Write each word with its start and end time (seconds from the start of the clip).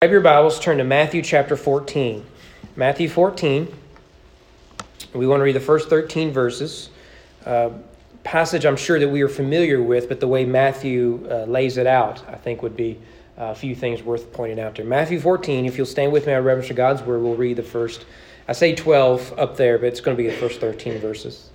Grab 0.00 0.12
your 0.12 0.20
Bibles, 0.20 0.60
turn 0.60 0.78
to 0.78 0.84
Matthew 0.84 1.22
chapter 1.22 1.56
14. 1.56 2.24
Matthew 2.76 3.08
14. 3.08 3.66
We 5.12 5.26
want 5.26 5.40
to 5.40 5.44
read 5.44 5.56
the 5.56 5.60
first 5.60 5.88
13 5.88 6.30
verses. 6.30 6.90
Uh, 7.44 7.70
passage 8.22 8.64
I'm 8.64 8.76
sure 8.76 9.00
that 9.00 9.08
we 9.08 9.22
are 9.22 9.28
familiar 9.28 9.82
with, 9.82 10.08
but 10.08 10.20
the 10.20 10.28
way 10.28 10.44
Matthew 10.44 11.26
uh, 11.28 11.46
lays 11.46 11.78
it 11.78 11.88
out, 11.88 12.22
I 12.28 12.36
think, 12.36 12.62
would 12.62 12.76
be 12.76 12.96
a 13.38 13.56
few 13.56 13.74
things 13.74 14.04
worth 14.04 14.32
pointing 14.32 14.60
out 14.60 14.76
there. 14.76 14.84
Matthew 14.84 15.18
14, 15.18 15.66
if 15.66 15.76
you'll 15.76 15.84
stand 15.84 16.12
with 16.12 16.28
me 16.28 16.32
on 16.32 16.44
reverence 16.44 16.68
to 16.68 16.74
God's 16.74 17.02
word, 17.02 17.20
we'll 17.20 17.34
read 17.34 17.56
the 17.56 17.64
first, 17.64 18.06
I 18.46 18.52
say 18.52 18.76
12 18.76 19.36
up 19.36 19.56
there, 19.56 19.78
but 19.78 19.86
it's 19.86 20.00
going 20.00 20.16
to 20.16 20.22
be 20.22 20.30
the 20.30 20.36
first 20.36 20.60
13 20.60 20.98
verses. 21.00 21.50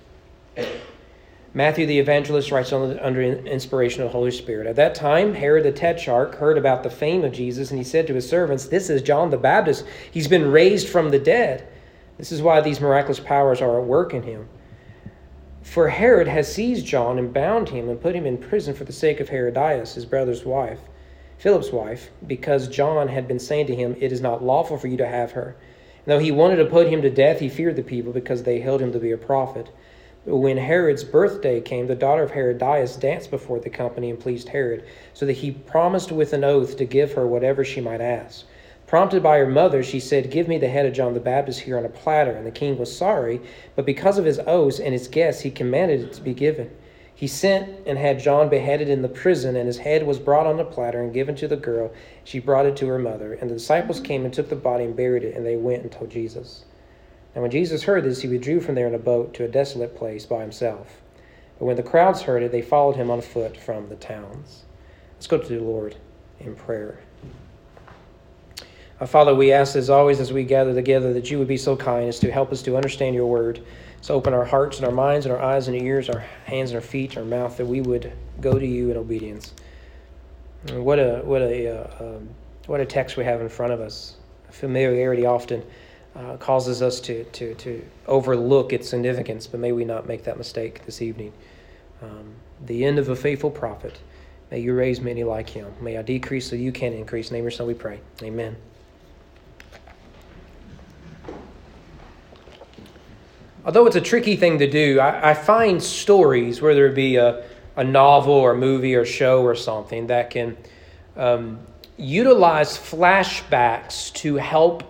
Matthew 1.56 1.86
the 1.86 2.00
evangelist 2.00 2.50
writes 2.50 2.72
under 2.72 3.22
inspiration 3.22 4.02
of 4.02 4.08
the 4.08 4.12
Holy 4.12 4.32
Spirit. 4.32 4.66
At 4.66 4.74
that 4.74 4.96
time, 4.96 5.34
Herod 5.34 5.62
the 5.62 5.70
Tetrarch 5.70 6.34
heard 6.34 6.58
about 6.58 6.82
the 6.82 6.90
fame 6.90 7.22
of 7.22 7.32
Jesus, 7.32 7.70
and 7.70 7.78
he 7.78 7.84
said 7.84 8.08
to 8.08 8.14
his 8.14 8.28
servants, 8.28 8.66
This 8.66 8.90
is 8.90 9.02
John 9.02 9.30
the 9.30 9.36
Baptist. 9.36 9.84
He's 10.10 10.26
been 10.26 10.50
raised 10.50 10.88
from 10.88 11.10
the 11.10 11.18
dead. 11.20 11.68
This 12.18 12.32
is 12.32 12.42
why 12.42 12.60
these 12.60 12.80
miraculous 12.80 13.20
powers 13.20 13.60
are 13.60 13.78
at 13.78 13.86
work 13.86 14.12
in 14.12 14.24
him. 14.24 14.48
For 15.62 15.88
Herod 15.88 16.26
has 16.26 16.52
seized 16.52 16.86
John 16.86 17.20
and 17.20 17.32
bound 17.32 17.68
him 17.68 17.88
and 17.88 18.00
put 18.00 18.16
him 18.16 18.26
in 18.26 18.36
prison 18.36 18.74
for 18.74 18.82
the 18.82 18.92
sake 18.92 19.20
of 19.20 19.28
Herodias, 19.28 19.94
his 19.94 20.06
brother's 20.06 20.44
wife, 20.44 20.80
Philip's 21.38 21.70
wife, 21.70 22.10
because 22.26 22.66
John 22.66 23.06
had 23.06 23.28
been 23.28 23.38
saying 23.38 23.68
to 23.68 23.76
him, 23.76 23.96
It 24.00 24.10
is 24.10 24.20
not 24.20 24.42
lawful 24.42 24.76
for 24.76 24.88
you 24.88 24.96
to 24.96 25.06
have 25.06 25.32
her. 25.32 25.54
And 26.04 26.12
though 26.12 26.18
he 26.18 26.32
wanted 26.32 26.56
to 26.56 26.66
put 26.66 26.88
him 26.88 27.00
to 27.02 27.10
death, 27.10 27.38
he 27.38 27.48
feared 27.48 27.76
the 27.76 27.82
people 27.84 28.12
because 28.12 28.42
they 28.42 28.58
held 28.58 28.82
him 28.82 28.92
to 28.92 28.98
be 28.98 29.12
a 29.12 29.16
prophet. 29.16 29.68
When 30.26 30.56
Herod's 30.56 31.04
birthday 31.04 31.60
came, 31.60 31.86
the 31.86 31.94
daughter 31.94 32.22
of 32.22 32.30
Herodias 32.30 32.96
danced 32.96 33.30
before 33.30 33.60
the 33.60 33.68
company 33.68 34.08
and 34.08 34.18
pleased 34.18 34.48
Herod, 34.48 34.84
so 35.12 35.26
that 35.26 35.34
he 35.34 35.50
promised 35.50 36.10
with 36.10 36.32
an 36.32 36.44
oath 36.44 36.78
to 36.78 36.86
give 36.86 37.12
her 37.12 37.26
whatever 37.26 37.62
she 37.62 37.82
might 37.82 38.00
ask. 38.00 38.46
Prompted 38.86 39.22
by 39.22 39.38
her 39.38 39.46
mother, 39.46 39.82
she 39.82 40.00
said, 40.00 40.30
Give 40.30 40.48
me 40.48 40.56
the 40.56 40.68
head 40.68 40.86
of 40.86 40.94
John 40.94 41.12
the 41.12 41.20
Baptist 41.20 41.60
here 41.60 41.76
on 41.76 41.84
a 41.84 41.90
platter. 41.90 42.30
And 42.30 42.46
the 42.46 42.50
king 42.50 42.78
was 42.78 42.96
sorry, 42.96 43.40
but 43.76 43.84
because 43.84 44.16
of 44.16 44.24
his 44.24 44.38
oaths 44.46 44.80
and 44.80 44.94
his 44.94 45.08
guests, 45.08 45.42
he 45.42 45.50
commanded 45.50 46.00
it 46.00 46.12
to 46.14 46.22
be 46.22 46.32
given. 46.32 46.70
He 47.14 47.26
sent 47.26 47.86
and 47.86 47.98
had 47.98 48.18
John 48.18 48.48
beheaded 48.48 48.88
in 48.88 49.02
the 49.02 49.08
prison, 49.08 49.56
and 49.56 49.66
his 49.66 49.78
head 49.78 50.06
was 50.06 50.18
brought 50.18 50.46
on 50.46 50.58
a 50.58 50.64
platter 50.64 51.02
and 51.02 51.12
given 51.12 51.34
to 51.36 51.48
the 51.48 51.56
girl. 51.56 51.92
She 52.24 52.38
brought 52.38 52.66
it 52.66 52.76
to 52.78 52.88
her 52.88 52.98
mother. 52.98 53.34
And 53.34 53.50
the 53.50 53.54
disciples 53.54 54.00
came 54.00 54.24
and 54.24 54.32
took 54.32 54.48
the 54.48 54.56
body 54.56 54.84
and 54.84 54.96
buried 54.96 55.22
it, 55.22 55.36
and 55.36 55.44
they 55.44 55.56
went 55.56 55.82
and 55.82 55.92
told 55.92 56.10
Jesus. 56.10 56.64
And 57.34 57.42
when 57.42 57.50
Jesus 57.50 57.82
heard 57.82 58.04
this, 58.04 58.22
he 58.22 58.28
withdrew 58.28 58.60
from 58.60 58.74
there 58.74 58.86
in 58.86 58.94
a 58.94 58.98
boat 58.98 59.34
to 59.34 59.44
a 59.44 59.48
desolate 59.48 59.96
place 59.96 60.24
by 60.24 60.40
himself. 60.40 61.00
But 61.58 61.66
when 61.66 61.76
the 61.76 61.82
crowds 61.82 62.22
heard 62.22 62.42
it, 62.42 62.52
they 62.52 62.62
followed 62.62 62.96
him 62.96 63.10
on 63.10 63.20
foot 63.20 63.56
from 63.56 63.88
the 63.88 63.96
towns. 63.96 64.64
Let's 65.14 65.26
go 65.26 65.38
to 65.38 65.48
the 65.48 65.60
Lord 65.60 65.96
in 66.40 66.54
prayer. 66.54 67.00
Our 69.00 69.06
Father, 69.08 69.34
we 69.34 69.52
ask 69.52 69.74
as 69.74 69.90
always 69.90 70.20
as 70.20 70.32
we 70.32 70.44
gather 70.44 70.72
together 70.72 71.12
that 71.14 71.30
you 71.30 71.38
would 71.38 71.48
be 71.48 71.56
so 71.56 71.76
kind 71.76 72.08
as 72.08 72.20
to 72.20 72.30
help 72.30 72.52
us 72.52 72.62
to 72.62 72.76
understand 72.76 73.14
your 73.14 73.26
word. 73.26 73.64
So 74.00 74.14
open 74.14 74.32
our 74.34 74.44
hearts 74.44 74.76
and 74.76 74.86
our 74.86 74.92
minds 74.92 75.26
and 75.26 75.34
our 75.34 75.42
eyes 75.42 75.66
and 75.66 75.76
our 75.76 75.84
ears, 75.84 76.08
our 76.08 76.20
hands 76.44 76.70
and 76.70 76.76
our 76.76 76.80
feet, 76.80 77.16
our 77.16 77.24
mouth, 77.24 77.56
that 77.56 77.66
we 77.66 77.80
would 77.80 78.12
go 78.40 78.58
to 78.58 78.66
you 78.66 78.90
in 78.90 78.96
obedience. 78.96 79.54
What 80.72 80.98
a 80.98 81.22
what 81.24 81.42
a 81.42 81.68
uh, 81.68 82.04
um, 82.04 82.28
what 82.66 82.80
a 82.80 82.86
text 82.86 83.16
we 83.16 83.24
have 83.24 83.40
in 83.40 83.48
front 83.48 83.72
of 83.72 83.80
us. 83.80 84.16
Familiarity 84.50 85.26
often 85.26 85.62
uh, 86.16 86.36
causes 86.36 86.80
us 86.82 87.00
to, 87.00 87.24
to, 87.24 87.54
to 87.54 87.84
overlook 88.06 88.72
its 88.72 88.88
significance, 88.88 89.46
but 89.46 89.60
may 89.60 89.72
we 89.72 89.84
not 89.84 90.06
make 90.06 90.24
that 90.24 90.38
mistake 90.38 90.84
this 90.86 91.02
evening. 91.02 91.32
Um, 92.02 92.34
the 92.66 92.84
end 92.84 92.98
of 92.98 93.08
a 93.08 93.16
faithful 93.16 93.50
prophet. 93.50 93.98
May 94.50 94.60
you 94.60 94.74
raise 94.74 95.00
many 95.00 95.24
like 95.24 95.48
him. 95.48 95.72
May 95.80 95.96
I 95.98 96.02
decrease 96.02 96.48
so 96.48 96.56
you 96.56 96.70
can 96.70 96.92
increase. 96.92 97.30
name 97.30 97.42
your 97.42 97.50
son, 97.50 97.66
we 97.66 97.74
pray. 97.74 98.00
Amen. 98.22 98.56
Although 103.64 103.86
it's 103.86 103.96
a 103.96 104.00
tricky 104.00 104.36
thing 104.36 104.58
to 104.58 104.70
do, 104.70 105.00
I, 105.00 105.30
I 105.30 105.34
find 105.34 105.82
stories, 105.82 106.60
whether 106.60 106.86
it 106.86 106.94
be 106.94 107.16
a, 107.16 107.44
a 107.76 107.82
novel 107.82 108.34
or 108.34 108.52
a 108.52 108.56
movie 108.56 108.94
or 108.94 109.06
show 109.06 109.42
or 109.42 109.54
something, 109.54 110.06
that 110.08 110.30
can 110.30 110.56
um, 111.16 111.58
utilize 111.96 112.76
flashbacks 112.76 114.12
to 114.14 114.36
help 114.36 114.84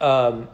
um, 0.00 0.48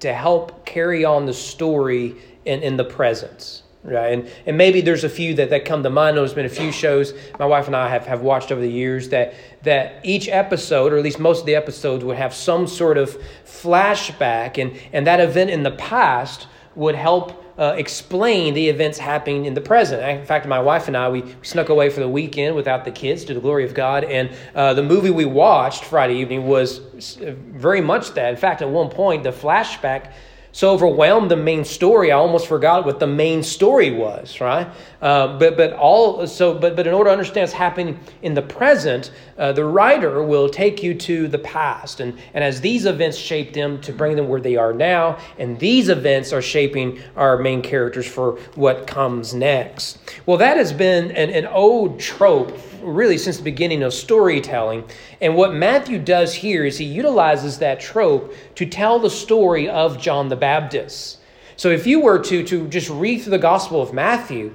to 0.00 0.12
help 0.12 0.64
carry 0.66 1.04
on 1.04 1.26
the 1.26 1.34
story 1.34 2.16
in, 2.44 2.62
in 2.62 2.76
the 2.76 2.84
presence 2.84 3.62
right? 3.82 4.12
And, 4.12 4.30
and 4.46 4.58
maybe 4.58 4.80
there's 4.80 5.04
a 5.04 5.08
few 5.08 5.34
that, 5.34 5.50
that 5.50 5.64
come 5.64 5.82
to 5.82 5.90
mind. 5.90 6.16
There's 6.16 6.34
been 6.34 6.46
a 6.46 6.50
few 6.50 6.72
shows 6.72 7.14
my 7.38 7.46
wife 7.46 7.66
and 7.66 7.74
i 7.74 7.88
have, 7.88 8.06
have 8.06 8.20
watched 8.20 8.52
over 8.52 8.60
the 8.60 8.70
years 8.70 9.08
that 9.10 9.34
that 9.62 10.00
each 10.04 10.28
episode 10.28 10.92
or 10.92 10.98
at 10.98 11.04
least 11.04 11.18
most 11.18 11.40
of 11.40 11.46
the 11.46 11.54
episodes 11.54 12.04
would 12.04 12.16
have 12.16 12.34
some 12.34 12.66
sort 12.66 12.98
of 12.98 13.16
flashback. 13.44 14.58
And 14.60 14.78
and 14.92 15.06
that 15.06 15.20
event 15.20 15.50
in 15.50 15.62
the 15.62 15.70
past 15.72 16.46
would 16.74 16.94
help 16.94 17.39
uh, 17.60 17.74
explain 17.76 18.54
the 18.54 18.68
events 18.68 18.98
happening 18.98 19.44
in 19.44 19.52
the 19.52 19.60
present. 19.60 20.02
In 20.02 20.24
fact, 20.24 20.46
my 20.46 20.58
wife 20.58 20.88
and 20.88 20.96
I, 20.96 21.10
we 21.10 21.22
snuck 21.42 21.68
away 21.68 21.90
for 21.90 22.00
the 22.00 22.08
weekend 22.08 22.56
without 22.56 22.86
the 22.86 22.90
kids 22.90 23.22
to 23.26 23.34
the 23.34 23.40
glory 23.40 23.66
of 23.66 23.74
God. 23.74 24.02
And 24.04 24.34
uh, 24.54 24.72
the 24.72 24.82
movie 24.82 25.10
we 25.10 25.26
watched 25.26 25.84
Friday 25.84 26.14
evening 26.14 26.46
was 26.46 26.78
very 27.18 27.82
much 27.82 28.14
that. 28.14 28.30
In 28.30 28.36
fact, 28.36 28.62
at 28.62 28.70
one 28.70 28.88
point, 28.88 29.24
the 29.24 29.30
flashback 29.30 30.12
so 30.52 30.72
overwhelmed 30.72 31.30
the 31.30 31.36
main 31.36 31.64
story, 31.64 32.10
I 32.10 32.16
almost 32.16 32.48
forgot 32.48 32.84
what 32.84 32.98
the 32.98 33.06
main 33.06 33.42
story 33.42 33.92
was, 33.92 34.40
right? 34.40 34.68
Uh, 35.00 35.38
but 35.38 35.56
but 35.56 35.72
all 35.74 36.26
so 36.26 36.54
but 36.54 36.74
but 36.74 36.88
in 36.88 36.92
order 36.92 37.08
to 37.08 37.12
understand 37.12 37.42
what's 37.42 37.52
happening 37.52 38.00
in 38.22 38.34
the 38.34 38.42
present, 38.42 39.12
uh, 39.40 39.52
the 39.52 39.64
writer 39.64 40.22
will 40.22 40.48
take 40.48 40.82
you 40.82 40.94
to 40.94 41.26
the 41.26 41.38
past, 41.38 41.98
and 41.98 42.16
and 42.34 42.44
as 42.44 42.60
these 42.60 42.86
events 42.86 43.16
shape 43.16 43.52
them 43.52 43.80
to 43.80 43.92
bring 43.92 44.14
them 44.14 44.28
where 44.28 44.40
they 44.40 44.56
are 44.56 44.72
now, 44.72 45.18
and 45.38 45.58
these 45.58 45.88
events 45.88 46.32
are 46.32 46.42
shaping 46.42 47.00
our 47.16 47.38
main 47.38 47.62
characters 47.62 48.06
for 48.06 48.38
what 48.54 48.86
comes 48.86 49.34
next. 49.34 49.98
Well, 50.26 50.36
that 50.36 50.56
has 50.56 50.72
been 50.72 51.10
an, 51.12 51.30
an 51.30 51.46
old 51.46 51.98
trope 51.98 52.56
really 52.82 53.18
since 53.18 53.36
the 53.36 53.42
beginning 53.42 53.82
of 53.82 53.92
storytelling. 53.92 54.84
And 55.20 55.34
what 55.36 55.54
Matthew 55.54 55.98
does 55.98 56.34
here 56.34 56.64
is 56.64 56.78
he 56.78 56.84
utilizes 56.84 57.58
that 57.58 57.80
trope 57.80 58.34
to 58.54 58.66
tell 58.66 58.98
the 58.98 59.10
story 59.10 59.68
of 59.68 59.98
John 59.98 60.28
the 60.28 60.36
Baptist. 60.36 61.18
So 61.56 61.68
if 61.68 61.86
you 61.86 62.00
were 62.00 62.18
to, 62.20 62.42
to 62.44 62.68
just 62.68 62.88
read 62.88 63.22
through 63.22 63.32
the 63.32 63.38
Gospel 63.38 63.82
of 63.82 63.92
Matthew, 63.92 64.54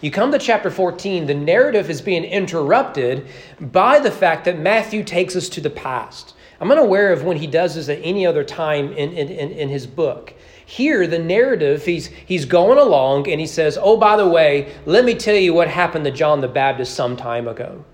you 0.00 0.10
come 0.10 0.32
to 0.32 0.38
chapter 0.38 0.70
14, 0.70 1.26
the 1.26 1.34
narrative 1.34 1.90
is 1.90 2.00
being 2.00 2.24
interrupted 2.24 3.26
by 3.60 3.98
the 3.98 4.10
fact 4.10 4.44
that 4.46 4.58
Matthew 4.58 5.04
takes 5.04 5.36
us 5.36 5.48
to 5.50 5.60
the 5.60 5.70
past. 5.70 6.34
I'm 6.60 6.70
unaware 6.70 7.12
of 7.12 7.24
when 7.24 7.38
he 7.38 7.46
does 7.46 7.74
this 7.74 7.88
at 7.88 8.00
any 8.02 8.26
other 8.26 8.44
time 8.44 8.92
in, 8.92 9.12
in, 9.12 9.28
in, 9.28 9.50
in 9.52 9.68
his 9.68 9.86
book. 9.86 10.34
Here, 10.64 11.06
the 11.06 11.18
narrative, 11.18 11.84
he's, 11.84 12.06
he's 12.06 12.44
going 12.44 12.78
along 12.78 13.28
and 13.28 13.40
he 13.40 13.46
says, 13.46 13.78
Oh, 13.80 13.96
by 13.96 14.16
the 14.16 14.28
way, 14.28 14.72
let 14.86 15.04
me 15.04 15.14
tell 15.14 15.34
you 15.34 15.52
what 15.52 15.68
happened 15.68 16.04
to 16.04 16.10
John 16.10 16.40
the 16.40 16.48
Baptist 16.48 16.94
some 16.94 17.16
time 17.16 17.48
ago. 17.48 17.84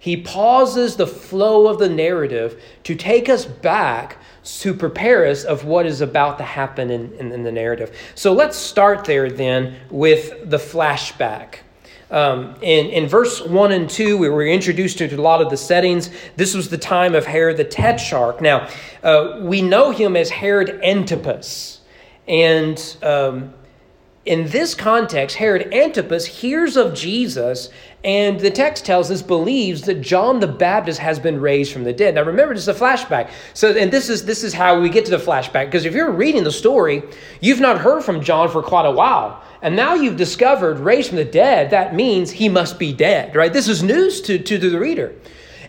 He 0.00 0.16
pauses 0.16 0.96
the 0.96 1.06
flow 1.06 1.68
of 1.68 1.78
the 1.78 1.88
narrative 1.88 2.60
to 2.84 2.94
take 2.94 3.28
us 3.28 3.44
back 3.44 4.16
to 4.42 4.72
prepare 4.72 5.26
us 5.26 5.44
of 5.44 5.66
what 5.66 5.84
is 5.84 6.00
about 6.00 6.38
to 6.38 6.44
happen 6.44 6.90
in, 6.90 7.12
in, 7.14 7.30
in 7.30 7.42
the 7.42 7.52
narrative. 7.52 7.96
So 8.14 8.32
let's 8.32 8.56
start 8.56 9.04
there 9.04 9.30
then 9.30 9.76
with 9.90 10.48
the 10.48 10.56
flashback. 10.56 11.56
Um, 12.10 12.56
in, 12.62 12.86
in 12.86 13.06
verse 13.06 13.42
1 13.42 13.72
and 13.72 13.88
2, 13.88 14.16
we 14.16 14.30
were 14.30 14.46
introduced 14.46 14.98
to 14.98 15.14
a 15.14 15.20
lot 15.20 15.42
of 15.42 15.50
the 15.50 15.56
settings. 15.58 16.10
This 16.34 16.54
was 16.54 16.70
the 16.70 16.78
time 16.78 17.14
of 17.14 17.26
Herod 17.26 17.58
the 17.58 17.64
Tetrarch. 17.64 18.40
Now, 18.40 18.68
uh, 19.02 19.38
we 19.42 19.60
know 19.60 19.90
him 19.90 20.16
as 20.16 20.30
Herod 20.30 20.80
Antipas. 20.82 21.82
And 22.26 22.96
um, 23.02 23.52
in 24.24 24.48
this 24.48 24.74
context, 24.74 25.36
Herod 25.36 25.72
Antipas 25.72 26.26
hears 26.26 26.76
of 26.76 26.94
Jesus, 26.94 27.70
and 28.02 28.40
the 28.40 28.50
text 28.50 28.86
tells 28.86 29.10
us 29.10 29.20
believes 29.20 29.82
that 29.82 30.00
John 30.00 30.40
the 30.40 30.46
Baptist 30.46 30.98
has 31.00 31.18
been 31.18 31.40
raised 31.40 31.72
from 31.72 31.84
the 31.84 31.92
dead. 31.92 32.14
Now, 32.14 32.22
remember, 32.22 32.54
this 32.54 32.66
is 32.66 32.68
a 32.68 32.74
flashback. 32.74 33.30
So, 33.52 33.72
and 33.72 33.92
this 33.92 34.08
is 34.08 34.24
this 34.24 34.42
is 34.42 34.54
how 34.54 34.80
we 34.80 34.88
get 34.88 35.04
to 35.06 35.10
the 35.10 35.18
flashback. 35.18 35.66
Because 35.66 35.84
if 35.84 35.92
you're 35.94 36.10
reading 36.10 36.44
the 36.44 36.52
story, 36.52 37.02
you've 37.40 37.60
not 37.60 37.78
heard 37.78 38.02
from 38.02 38.22
John 38.22 38.48
for 38.48 38.62
quite 38.62 38.86
a 38.86 38.90
while, 38.90 39.42
and 39.60 39.76
now 39.76 39.94
you've 39.94 40.16
discovered 40.16 40.78
raised 40.78 41.08
from 41.08 41.16
the 41.16 41.24
dead. 41.24 41.70
That 41.70 41.94
means 41.94 42.30
he 42.30 42.48
must 42.48 42.78
be 42.78 42.92
dead, 42.92 43.36
right? 43.36 43.52
This 43.52 43.68
is 43.68 43.82
news 43.82 44.22
to 44.22 44.38
to 44.38 44.58
the 44.58 44.78
reader. 44.78 45.14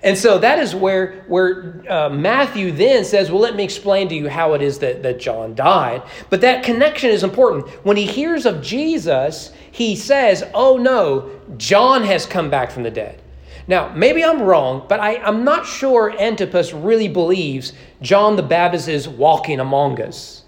And 0.04 0.18
so 0.18 0.40
that 0.40 0.58
is 0.58 0.74
where, 0.74 1.24
where 1.28 1.84
uh, 1.88 2.10
Matthew 2.10 2.72
then 2.72 3.06
says, 3.06 3.30
Well, 3.30 3.42
let 3.42 3.56
me 3.56 3.64
explain 3.64 4.10
to 4.10 4.16
you 4.16 4.30
how 4.30 4.54
it 4.54 4.62
is 4.62 4.80
that, 4.80 5.04
that 5.04 5.20
John 5.20 5.54
died. 5.54 6.02
But 6.30 6.42
that 6.42 6.64
connection 6.64 7.12
is 7.12 7.24
important. 7.24 7.70
When 7.86 7.98
he 7.98 8.06
hears 8.06 8.46
of 8.46 8.62
Jesus, 8.64 9.52
he 9.72 9.96
says, 9.96 10.44
Oh 10.54 10.78
no, 10.78 11.30
John 11.58 12.04
has 12.04 12.26
come 12.26 12.50
back 12.50 12.72
from 12.72 12.84
the 12.84 12.92
dead. 12.92 13.22
Now, 13.68 13.94
maybe 13.94 14.24
I'm 14.24 14.42
wrong, 14.42 14.86
but 14.90 15.00
I, 15.00 15.18
I'm 15.18 15.44
not 15.44 15.68
sure 15.68 16.20
Antipas 16.20 16.74
really 16.74 17.08
believes 17.08 17.74
John 18.02 18.36
the 18.36 18.44
Baptist 18.44 18.88
is 18.88 19.08
walking 19.08 19.60
among 19.60 20.02
us. 20.02 20.44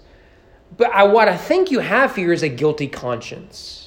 But 0.76 0.90
I, 0.90 1.04
what 1.04 1.28
I 1.28 1.36
think 1.36 1.70
you 1.70 1.78
have 1.78 2.16
here 2.16 2.32
is 2.32 2.42
a 2.42 2.48
guilty 2.48 2.88
conscience 2.88 3.83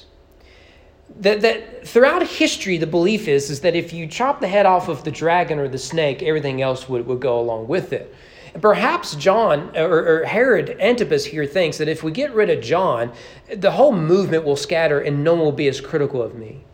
that, 1.18 1.40
that 1.40 1.86
throughout 1.86 2.26
history, 2.26 2.78
the 2.78 2.86
belief 2.86 3.28
is, 3.28 3.50
is 3.50 3.60
that 3.60 3.74
if 3.74 3.92
you 3.92 4.06
chop 4.06 4.40
the 4.40 4.48
head 4.48 4.66
off 4.66 4.88
of 4.88 5.04
the 5.04 5.10
dragon 5.10 5.58
or 5.58 5.68
the 5.68 5.78
snake, 5.78 6.22
everything 6.22 6.62
else 6.62 6.88
would, 6.88 7.06
would 7.06 7.20
go 7.20 7.40
along 7.40 7.68
with 7.68 7.92
it. 7.92 8.14
And 8.54 8.62
perhaps 8.62 9.14
John 9.14 9.76
or, 9.76 10.20
or 10.20 10.24
Herod 10.24 10.76
Antipas 10.80 11.24
here 11.24 11.46
thinks 11.46 11.78
that 11.78 11.88
if 11.88 12.02
we 12.02 12.10
get 12.10 12.34
rid 12.34 12.50
of 12.50 12.62
John, 12.62 13.12
the 13.54 13.70
whole 13.70 13.92
movement 13.92 14.44
will 14.44 14.56
scatter 14.56 15.00
and 15.00 15.22
no 15.22 15.34
one 15.34 15.44
will 15.44 15.52
be 15.52 15.68
as 15.68 15.80
critical 15.80 16.22
of 16.22 16.34
me. 16.34 16.64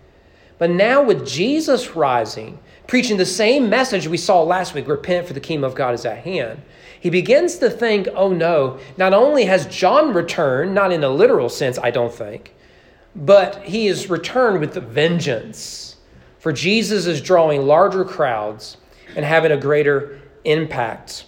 But 0.56 0.70
now, 0.70 1.02
with 1.02 1.26
Jesus 1.26 1.97
rising, 1.97 2.61
preaching 2.87 3.17
the 3.17 3.26
same 3.26 3.69
message 3.69 4.06
we 4.06 4.17
saw 4.17 4.43
last 4.43 4.73
week 4.73 4.87
repent, 4.87 5.26
for 5.26 5.32
the 5.32 5.40
kingdom 5.40 5.64
of 5.64 5.75
God 5.75 5.94
is 5.94 6.05
at 6.05 6.19
hand 6.19 6.62
he 7.05 7.11
begins 7.11 7.58
to 7.58 7.69
think, 7.69 8.08
oh 8.14 8.32
no, 8.32 8.79
not 8.97 9.12
only 9.12 9.44
has 9.44 9.67
John 9.67 10.14
returned, 10.14 10.75
not 10.75 10.90
in 10.90 11.05
a 11.05 11.11
literal 11.11 11.50
sense, 11.50 11.79
I 11.79 11.90
don't 11.90 12.11
think, 12.11 12.55
but 13.14 13.62
he 13.62 13.87
is 13.87 14.11
returned 14.11 14.61
with 14.61 14.75
vengeance. 14.75 15.96
For 16.38 16.52
Jesus 16.52 17.06
is 17.06 17.20
drawing 17.20 17.66
larger 17.66 18.05
crowds 18.05 18.76
and 19.16 19.25
having 19.25 19.52
a 19.52 19.56
greater 19.56 20.20
impact. 20.44 21.25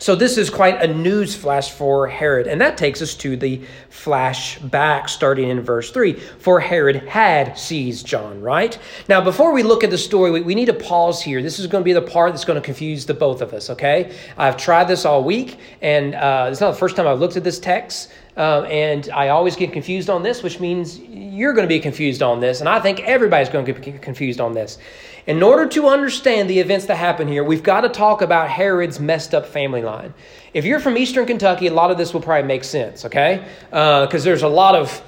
So, 0.00 0.14
this 0.14 0.38
is 0.38 0.48
quite 0.48 0.80
a 0.80 0.86
news 0.86 1.34
flash 1.34 1.72
for 1.72 2.06
Herod. 2.06 2.46
And 2.46 2.60
that 2.60 2.76
takes 2.76 3.02
us 3.02 3.16
to 3.16 3.36
the 3.36 3.60
flashback 3.90 5.08
starting 5.08 5.48
in 5.48 5.60
verse 5.60 5.90
3. 5.90 6.12
For 6.12 6.60
Herod 6.60 6.96
had 7.08 7.58
seized 7.58 8.06
John, 8.06 8.40
right? 8.40 8.78
Now, 9.08 9.20
before 9.20 9.52
we 9.52 9.64
look 9.64 9.82
at 9.82 9.90
the 9.90 9.98
story, 9.98 10.30
we, 10.30 10.40
we 10.40 10.54
need 10.54 10.66
to 10.66 10.74
pause 10.74 11.20
here. 11.20 11.42
This 11.42 11.58
is 11.58 11.66
going 11.66 11.82
to 11.82 11.84
be 11.84 11.92
the 11.92 12.02
part 12.02 12.32
that's 12.32 12.44
going 12.44 12.60
to 12.60 12.64
confuse 12.64 13.06
the 13.06 13.14
both 13.14 13.40
of 13.40 13.52
us, 13.52 13.70
okay? 13.70 14.16
I've 14.36 14.56
tried 14.56 14.84
this 14.84 15.04
all 15.04 15.24
week, 15.24 15.58
and 15.82 16.14
uh, 16.14 16.46
it's 16.48 16.60
not 16.60 16.70
the 16.70 16.78
first 16.78 16.94
time 16.94 17.08
I've 17.08 17.18
looked 17.18 17.36
at 17.36 17.42
this 17.42 17.58
text. 17.58 18.12
Um, 18.38 18.66
and 18.66 19.10
I 19.10 19.30
always 19.30 19.56
get 19.56 19.72
confused 19.72 20.08
on 20.08 20.22
this, 20.22 20.44
which 20.44 20.60
means 20.60 21.00
you're 21.00 21.52
going 21.52 21.64
to 21.64 21.68
be 21.68 21.80
confused 21.80 22.22
on 22.22 22.38
this. 22.38 22.60
And 22.60 22.68
I 22.68 22.78
think 22.78 23.00
everybody's 23.00 23.48
going 23.48 23.64
to 23.64 23.72
get 23.72 24.00
confused 24.00 24.40
on 24.40 24.54
this. 24.54 24.78
In 25.26 25.42
order 25.42 25.66
to 25.70 25.88
understand 25.88 26.48
the 26.48 26.58
events 26.58 26.86
that 26.86 26.94
happen 26.94 27.26
here, 27.26 27.42
we've 27.42 27.64
got 27.64 27.80
to 27.80 27.88
talk 27.88 28.22
about 28.22 28.48
Herod's 28.48 29.00
messed 29.00 29.34
up 29.34 29.44
family 29.44 29.82
line. 29.82 30.14
If 30.54 30.64
you're 30.64 30.78
from 30.78 30.96
Eastern 30.96 31.26
Kentucky, 31.26 31.66
a 31.66 31.74
lot 31.74 31.90
of 31.90 31.98
this 31.98 32.14
will 32.14 32.20
probably 32.20 32.46
make 32.46 32.62
sense, 32.62 33.04
okay? 33.04 33.44
Because 33.70 34.22
uh, 34.22 34.24
there's 34.24 34.42
a 34.42 34.48
lot 34.48 34.76
of, 34.76 35.02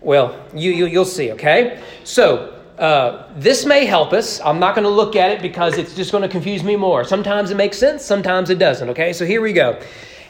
well, 0.00 0.42
you, 0.54 0.72
you, 0.72 0.86
you'll 0.86 1.04
see, 1.04 1.32
okay? 1.32 1.82
So, 2.04 2.54
uh, 2.78 3.28
this 3.36 3.66
may 3.66 3.84
help 3.84 4.12
us. 4.14 4.40
I'm 4.40 4.58
not 4.58 4.74
going 4.74 4.84
to 4.84 4.90
look 4.90 5.14
at 5.14 5.30
it 5.30 5.42
because 5.42 5.78
it's 5.78 5.94
just 5.94 6.10
going 6.10 6.22
to 6.22 6.28
confuse 6.28 6.64
me 6.64 6.74
more. 6.74 7.04
Sometimes 7.04 7.50
it 7.50 7.56
makes 7.56 7.78
sense, 7.78 8.02
sometimes 8.02 8.48
it 8.48 8.58
doesn't. 8.58 8.88
Okay, 8.90 9.12
so 9.12 9.26
here 9.26 9.42
we 9.42 9.52
go. 9.52 9.78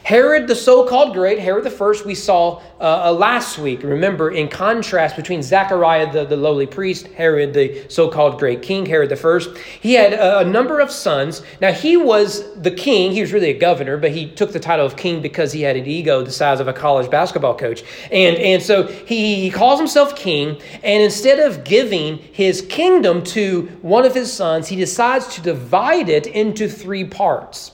Herod, 0.07 0.47
the 0.47 0.55
so 0.55 0.87
called 0.87 1.13
great, 1.13 1.37
Herod 1.37 1.65
the 1.65 1.69
first, 1.69 2.05
we 2.05 2.15
saw 2.15 2.61
uh, 2.79 3.07
uh, 3.07 3.11
last 3.11 3.57
week. 3.57 3.83
Remember, 3.83 4.31
in 4.31 4.47
contrast 4.47 5.17
between 5.17 5.43
Zechariah, 5.43 6.09
the, 6.09 6.23
the 6.23 6.37
lowly 6.37 6.65
priest, 6.65 7.07
Herod, 7.07 7.53
the 7.53 7.89
so 7.89 8.07
called 8.07 8.39
great 8.39 8.61
king, 8.61 8.85
Herod 8.85 9.09
the 9.09 9.17
first, 9.17 9.57
he 9.81 9.95
had 9.95 10.13
a, 10.13 10.39
a, 10.39 10.45
number 10.45 10.79
of 10.79 10.91
sons. 10.91 11.41
Now, 11.59 11.73
he 11.73 11.97
was 11.97 12.53
the 12.61 12.71
king. 12.71 13.11
He 13.11 13.19
was 13.19 13.33
really 13.33 13.49
a 13.49 13.59
governor, 13.59 13.97
but 13.97 14.11
he 14.11 14.31
took 14.31 14.53
the 14.53 14.61
title 14.61 14.85
of 14.85 14.95
king 14.95 15.21
because 15.21 15.51
he 15.51 15.61
had 15.61 15.75
an 15.75 15.85
ego 15.85 16.23
the 16.23 16.31
size 16.31 16.61
of 16.61 16.69
a 16.69 16.73
college 16.73 17.11
basketball 17.11 17.57
coach. 17.57 17.83
And, 18.09 18.37
and 18.37 18.63
so 18.63 18.83
he, 18.83 19.41
he 19.41 19.51
calls 19.51 19.77
himself 19.77 20.15
king. 20.15 20.57
And 20.83 21.03
instead 21.03 21.39
of 21.39 21.65
giving 21.65 22.19
his 22.19 22.61
kingdom 22.69 23.25
to 23.25 23.63
one 23.81 24.05
of 24.05 24.15
his 24.15 24.31
sons, 24.31 24.69
he 24.69 24.77
decides 24.77 25.27
to 25.35 25.41
divide 25.41 26.07
it 26.07 26.27
into 26.27 26.69
three 26.69 27.03
parts. 27.03 27.73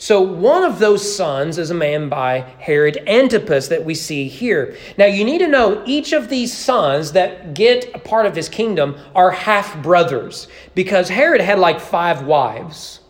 So, 0.00 0.22
one 0.22 0.62
of 0.62 0.78
those 0.78 1.14
sons 1.14 1.58
is 1.58 1.70
a 1.70 1.74
man 1.74 2.08
by 2.08 2.38
Herod 2.58 3.02
Antipas 3.06 3.68
that 3.68 3.84
we 3.84 3.94
see 3.94 4.28
here. 4.28 4.74
Now, 4.96 5.04
you 5.04 5.26
need 5.26 5.40
to 5.40 5.46
know 5.46 5.82
each 5.84 6.14
of 6.14 6.30
these 6.30 6.56
sons 6.56 7.12
that 7.12 7.52
get 7.52 7.94
a 7.94 7.98
part 7.98 8.24
of 8.24 8.34
his 8.34 8.48
kingdom 8.48 8.96
are 9.14 9.30
half 9.30 9.82
brothers 9.82 10.48
because 10.74 11.10
Herod 11.10 11.42
had 11.42 11.58
like 11.58 11.80
five 11.80 12.22
wives. 12.22 13.00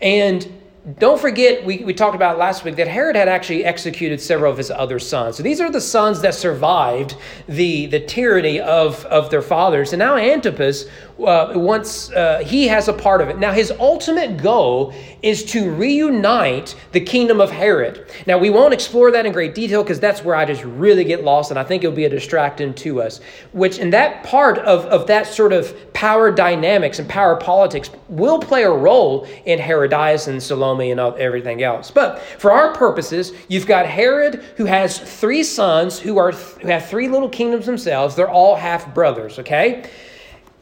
And 0.00 0.57
don't 0.96 1.20
forget, 1.20 1.64
we, 1.66 1.78
we 1.78 1.92
talked 1.92 2.14
about 2.14 2.38
last 2.38 2.64
week 2.64 2.76
that 2.76 2.88
Herod 2.88 3.14
had 3.14 3.28
actually 3.28 3.64
executed 3.64 4.20
several 4.20 4.50
of 4.50 4.56
his 4.56 4.70
other 4.70 4.98
sons. 4.98 5.36
So 5.36 5.42
these 5.42 5.60
are 5.60 5.70
the 5.70 5.80
sons 5.80 6.20
that 6.22 6.34
survived 6.34 7.16
the, 7.46 7.86
the 7.86 8.00
tyranny 8.00 8.60
of, 8.60 9.04
of 9.06 9.28
their 9.28 9.42
fathers. 9.42 9.92
And 9.92 10.00
now 10.00 10.16
Antipas, 10.16 10.86
uh, 11.18 11.52
once 11.56 12.10
uh, 12.12 12.38
he 12.38 12.68
has 12.68 12.88
a 12.88 12.92
part 12.92 13.20
of 13.20 13.28
it. 13.28 13.38
Now, 13.38 13.52
his 13.52 13.70
ultimate 13.72 14.40
goal 14.40 14.94
is 15.20 15.44
to 15.46 15.70
reunite 15.72 16.74
the 16.92 17.00
kingdom 17.00 17.40
of 17.40 17.50
Herod. 17.50 18.08
Now, 18.26 18.38
we 18.38 18.50
won't 18.50 18.72
explore 18.72 19.10
that 19.10 19.26
in 19.26 19.32
great 19.32 19.54
detail 19.54 19.82
because 19.82 19.98
that's 19.98 20.22
where 20.22 20.36
I 20.36 20.44
just 20.44 20.62
really 20.62 21.04
get 21.04 21.24
lost, 21.24 21.50
and 21.50 21.58
I 21.58 21.64
think 21.64 21.82
it'll 21.82 21.96
be 21.96 22.04
a 22.04 22.08
distraction 22.08 22.72
to 22.74 23.02
us. 23.02 23.20
Which, 23.52 23.78
in 23.78 23.90
that 23.90 24.22
part 24.22 24.58
of, 24.58 24.84
of 24.86 25.08
that 25.08 25.26
sort 25.26 25.52
of 25.52 25.92
power 25.92 26.30
dynamics 26.30 27.00
and 27.00 27.08
power 27.08 27.34
politics, 27.34 27.90
will 28.08 28.38
play 28.38 28.62
a 28.62 28.70
role 28.70 29.26
in 29.44 29.58
Herodias 29.58 30.28
and 30.28 30.40
Salome 30.40 30.77
and 30.80 31.00
everything 31.00 31.62
else. 31.62 31.90
But 31.90 32.20
for 32.38 32.52
our 32.52 32.72
purposes, 32.74 33.32
you've 33.48 33.66
got 33.66 33.86
Herod 33.86 34.36
who 34.56 34.64
has 34.64 34.98
three 34.98 35.42
sons 35.42 35.98
who 35.98 36.18
are 36.18 36.32
who 36.32 36.68
have 36.68 36.86
three 36.86 37.08
little 37.08 37.28
kingdoms 37.28 37.66
themselves. 37.66 38.14
They're 38.14 38.30
all 38.30 38.56
half 38.56 38.94
brothers. 38.94 39.38
Okay. 39.38 39.90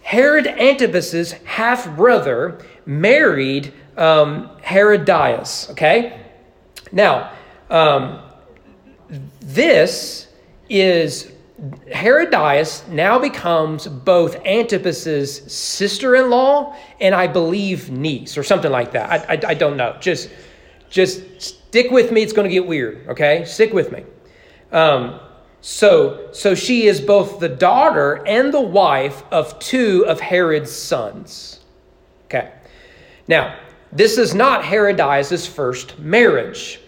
Herod 0.03 0.47
Antipas's 0.47 1.33
half 1.45 1.97
brother 1.97 2.59
married 2.87 3.73
um, 3.97 4.51
Herodias. 4.63 5.69
Okay? 5.71 6.21
Now, 6.93 7.33
um, 7.71 8.21
this 9.41 10.29
is 10.69 11.33
Herodias 11.89 12.87
now 12.89 13.19
becomes 13.19 13.87
both 13.87 14.37
Antipas's 14.45 15.39
sister-in-law 15.53 16.77
and 17.01 17.15
I 17.15 17.27
believe 17.27 17.91
niece 17.91 18.37
or 18.37 18.43
something 18.43 18.71
like 18.71 18.93
that. 18.93 19.11
I, 19.11 19.35
I, 19.35 19.41
I 19.51 19.55
don't 19.55 19.77
know. 19.77 19.97
Just, 20.01 20.29
just 20.91 21.41
stick 21.41 21.91
with 21.91 22.13
me. 22.13 22.23
It's 22.23 22.35
going 22.35 22.49
to 22.49 22.53
get 22.53 22.67
weird. 22.67 23.09
Okay, 23.09 23.45
stick 23.47 23.73
with 23.73 23.91
me. 23.91 24.05
Um, 24.71 25.19
so, 25.63 26.29
so 26.33 26.55
she 26.55 26.87
is 26.87 27.01
both 27.01 27.41
the 27.41 27.49
daughter 27.49 28.27
and 28.27 28.53
the 28.53 28.61
wife 28.61 29.23
of 29.33 29.59
two 29.59 30.05
of 30.07 30.21
Herod's 30.21 30.71
sons. 30.71 31.61
Okay. 32.27 32.53
Now, 33.29 33.59
this 33.93 34.19
is 34.19 34.35
not 34.35 34.65
Herodias' 34.65 35.47
first 35.47 35.99
marriage. 35.99 36.81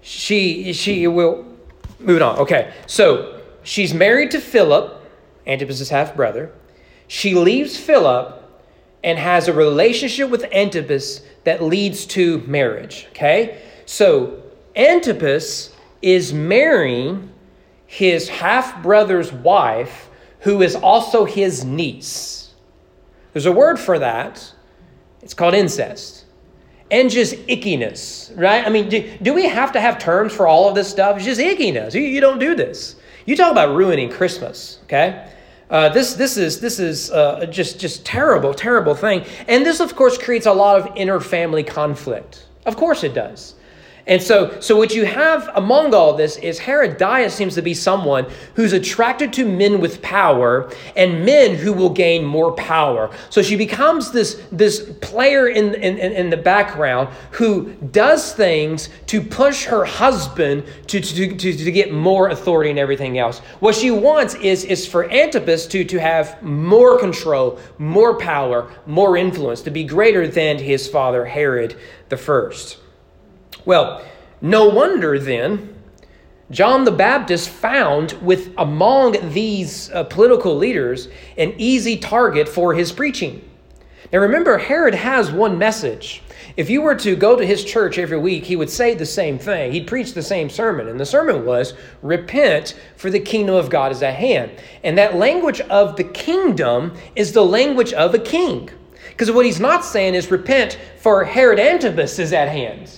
She 0.00 0.72
she 0.72 1.06
will 1.06 1.44
move 1.98 2.22
on. 2.22 2.38
Okay. 2.38 2.72
So 2.86 3.35
she's 3.66 3.92
married 3.92 4.30
to 4.30 4.40
Philip, 4.40 5.02
Antipas' 5.46 5.90
half 5.90 6.16
brother. 6.16 6.52
She 7.08 7.34
leaves 7.34 7.76
Philip 7.76 8.42
and 9.04 9.18
has 9.18 9.48
a 9.48 9.52
relationship 9.52 10.30
with 10.30 10.44
Antipas 10.52 11.20
that 11.44 11.62
leads 11.62 12.06
to 12.06 12.38
marriage. 12.46 13.06
Okay? 13.10 13.62
So 13.84 14.42
Antipas 14.74 15.74
is 16.02 16.32
marrying 16.32 17.30
his 17.86 18.28
half 18.28 18.82
brother's 18.82 19.32
wife, 19.32 20.08
who 20.40 20.62
is 20.62 20.74
also 20.74 21.24
his 21.24 21.64
niece. 21.64 22.54
There's 23.32 23.46
a 23.46 23.52
word 23.52 23.78
for 23.78 23.98
that. 23.98 24.52
It's 25.22 25.34
called 25.34 25.54
incest. 25.54 26.24
And 26.90 27.10
just 27.10 27.34
ickiness, 27.48 28.32
right? 28.36 28.64
I 28.64 28.70
mean, 28.70 28.88
do, 28.88 29.18
do 29.22 29.34
we 29.34 29.46
have 29.46 29.72
to 29.72 29.80
have 29.80 29.98
terms 29.98 30.32
for 30.32 30.46
all 30.46 30.68
of 30.68 30.74
this 30.74 30.88
stuff? 30.88 31.16
It's 31.16 31.24
just 31.24 31.40
ickiness. 31.40 31.94
You, 31.94 32.00
you 32.00 32.20
don't 32.20 32.38
do 32.38 32.54
this. 32.54 32.95
You 33.26 33.34
talk 33.36 33.50
about 33.50 33.74
ruining 33.74 34.08
Christmas, 34.08 34.78
okay? 34.84 35.28
Uh, 35.68 35.88
this 35.88 36.14
this 36.14 36.36
is 36.36 36.60
this 36.60 36.78
is 36.78 37.10
uh, 37.10 37.44
just 37.46 37.80
just 37.80 38.06
terrible 38.06 38.54
terrible 38.54 38.94
thing, 38.94 39.24
and 39.48 39.66
this 39.66 39.80
of 39.80 39.96
course 39.96 40.16
creates 40.16 40.46
a 40.46 40.52
lot 40.52 40.80
of 40.80 40.96
inner 40.96 41.18
family 41.18 41.64
conflict. 41.64 42.46
Of 42.66 42.76
course 42.76 43.02
it 43.02 43.14
does. 43.14 43.55
And 44.08 44.22
so, 44.22 44.60
so 44.60 44.76
what 44.76 44.94
you 44.94 45.04
have 45.04 45.50
among 45.56 45.92
all 45.92 46.14
this 46.14 46.36
is 46.36 46.60
Herodias 46.60 47.34
seems 47.34 47.56
to 47.56 47.62
be 47.62 47.74
someone 47.74 48.26
who's 48.54 48.72
attracted 48.72 49.32
to 49.32 49.44
men 49.44 49.80
with 49.80 50.00
power 50.00 50.70
and 50.94 51.24
men 51.24 51.56
who 51.56 51.72
will 51.72 51.90
gain 51.90 52.24
more 52.24 52.52
power. 52.52 53.10
So 53.30 53.42
she 53.42 53.56
becomes 53.56 54.12
this, 54.12 54.40
this 54.52 54.92
player 55.00 55.48
in, 55.48 55.74
in, 55.74 55.98
in 55.98 56.30
the 56.30 56.36
background 56.36 57.08
who 57.32 57.72
does 57.90 58.32
things 58.32 58.90
to 59.06 59.20
push 59.20 59.64
her 59.64 59.84
husband 59.84 60.64
to, 60.86 61.00
to, 61.00 61.36
to, 61.36 61.52
to 61.56 61.72
get 61.72 61.92
more 61.92 62.28
authority 62.28 62.70
and 62.70 62.78
everything 62.78 63.18
else. 63.18 63.40
What 63.58 63.74
she 63.74 63.90
wants 63.90 64.34
is, 64.36 64.62
is 64.62 64.86
for 64.86 65.10
Antipas 65.10 65.66
to, 65.66 65.84
to 65.84 65.98
have 65.98 66.40
more 66.44 66.96
control, 67.00 67.58
more 67.78 68.16
power, 68.18 68.70
more 68.86 69.16
influence, 69.16 69.62
to 69.62 69.70
be 69.72 69.82
greater 69.82 70.28
than 70.28 70.58
his 70.58 70.86
father 70.86 71.24
Herod 71.24 71.76
the 72.08 72.16
first. 72.16 72.78
Well, 73.64 74.04
no 74.40 74.68
wonder 74.68 75.18
then 75.18 75.74
John 76.50 76.84
the 76.84 76.92
Baptist 76.92 77.48
found 77.48 78.12
with 78.22 78.52
among 78.56 79.32
these 79.32 79.90
uh, 79.90 80.04
political 80.04 80.56
leaders 80.56 81.08
an 81.36 81.54
easy 81.58 81.96
target 81.96 82.48
for 82.48 82.72
his 82.74 82.92
preaching. 82.92 83.42
Now 84.12 84.20
remember, 84.20 84.56
Herod 84.56 84.94
has 84.94 85.32
one 85.32 85.58
message. 85.58 86.22
If 86.56 86.70
you 86.70 86.82
were 86.82 86.94
to 86.94 87.16
go 87.16 87.34
to 87.34 87.44
his 87.44 87.64
church 87.64 87.98
every 87.98 88.18
week, 88.18 88.44
he 88.44 88.54
would 88.54 88.70
say 88.70 88.94
the 88.94 89.04
same 89.04 89.38
thing. 89.38 89.72
He'd 89.72 89.88
preach 89.88 90.14
the 90.14 90.22
same 90.22 90.48
sermon. 90.48 90.86
And 90.86 91.00
the 91.00 91.04
sermon 91.04 91.44
was, 91.44 91.74
Repent, 92.00 92.78
for 92.96 93.10
the 93.10 93.18
kingdom 93.18 93.56
of 93.56 93.68
God 93.68 93.90
is 93.90 94.02
at 94.02 94.14
hand. 94.14 94.52
And 94.84 94.96
that 94.96 95.16
language 95.16 95.60
of 95.62 95.96
the 95.96 96.04
kingdom 96.04 96.94
is 97.16 97.32
the 97.32 97.44
language 97.44 97.92
of 97.92 98.14
a 98.14 98.20
king. 98.20 98.70
Because 99.08 99.32
what 99.32 99.44
he's 99.46 99.60
not 99.60 99.84
saying 99.84 100.14
is, 100.14 100.30
Repent, 100.30 100.78
for 100.98 101.24
Herod 101.24 101.58
Antipas 101.58 102.20
is 102.20 102.32
at 102.32 102.48
hand. 102.48 102.90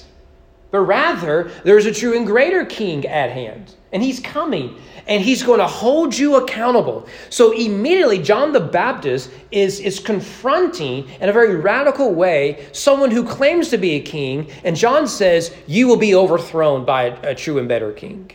But 0.70 0.80
rather, 0.80 1.50
there's 1.64 1.86
a 1.86 1.92
true 1.92 2.16
and 2.16 2.26
greater 2.26 2.64
king 2.64 3.06
at 3.06 3.30
hand. 3.30 3.74
And 3.90 4.02
he's 4.02 4.20
coming 4.20 4.76
and 5.06 5.22
he's 5.22 5.42
going 5.42 5.60
to 5.60 5.66
hold 5.66 6.16
you 6.16 6.36
accountable. 6.36 7.08
So 7.30 7.52
immediately, 7.52 8.22
John 8.22 8.52
the 8.52 8.60
Baptist 8.60 9.30
is, 9.50 9.80
is 9.80 9.98
confronting 9.98 11.08
in 11.20 11.30
a 11.30 11.32
very 11.32 11.56
radical 11.56 12.14
way 12.14 12.68
someone 12.72 13.10
who 13.10 13.24
claims 13.24 13.70
to 13.70 13.78
be 13.78 13.92
a 13.92 14.00
king, 14.00 14.50
and 14.64 14.76
John 14.76 15.08
says, 15.08 15.54
You 15.66 15.88
will 15.88 15.96
be 15.96 16.14
overthrown 16.14 16.84
by 16.84 17.04
a, 17.04 17.30
a 17.30 17.34
true 17.34 17.58
and 17.58 17.66
better 17.66 17.92
king. 17.92 18.30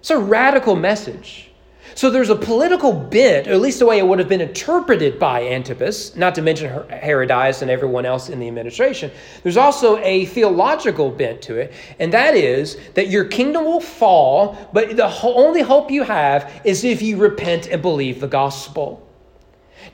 It's 0.00 0.10
a 0.10 0.18
radical 0.18 0.74
message. 0.74 1.51
So 1.94 2.10
there's 2.10 2.30
a 2.30 2.36
political 2.36 2.92
bent, 2.92 3.46
or 3.46 3.52
at 3.52 3.60
least 3.60 3.78
the 3.78 3.86
way 3.86 3.98
it 3.98 4.06
would 4.06 4.18
have 4.18 4.28
been 4.28 4.40
interpreted 4.40 5.18
by 5.18 5.46
Antipas, 5.46 6.16
not 6.16 6.34
to 6.36 6.42
mention 6.42 6.70
Herodias 6.90 7.62
and 7.62 7.70
everyone 7.70 8.06
else 8.06 8.28
in 8.28 8.38
the 8.38 8.48
administration. 8.48 9.10
There's 9.42 9.56
also 9.56 9.98
a 9.98 10.24
theological 10.26 11.10
bent 11.10 11.42
to 11.42 11.56
it, 11.56 11.72
and 11.98 12.12
that 12.12 12.34
is 12.34 12.78
that 12.94 13.08
your 13.08 13.24
kingdom 13.24 13.64
will 13.64 13.80
fall, 13.80 14.56
but 14.72 14.96
the 14.96 15.12
only 15.22 15.62
hope 15.62 15.90
you 15.90 16.02
have 16.02 16.62
is 16.64 16.84
if 16.84 17.02
you 17.02 17.18
repent 17.18 17.66
and 17.68 17.82
believe 17.82 18.20
the 18.20 18.28
gospel. 18.28 19.06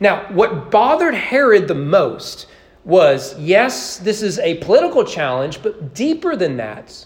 Now, 0.00 0.26
what 0.32 0.70
bothered 0.70 1.14
Herod 1.14 1.66
the 1.66 1.74
most 1.74 2.46
was 2.84 3.36
yes, 3.38 3.98
this 3.98 4.22
is 4.22 4.38
a 4.38 4.56
political 4.58 5.04
challenge, 5.04 5.62
but 5.62 5.94
deeper 5.94 6.36
than 6.36 6.56
that 6.58 7.04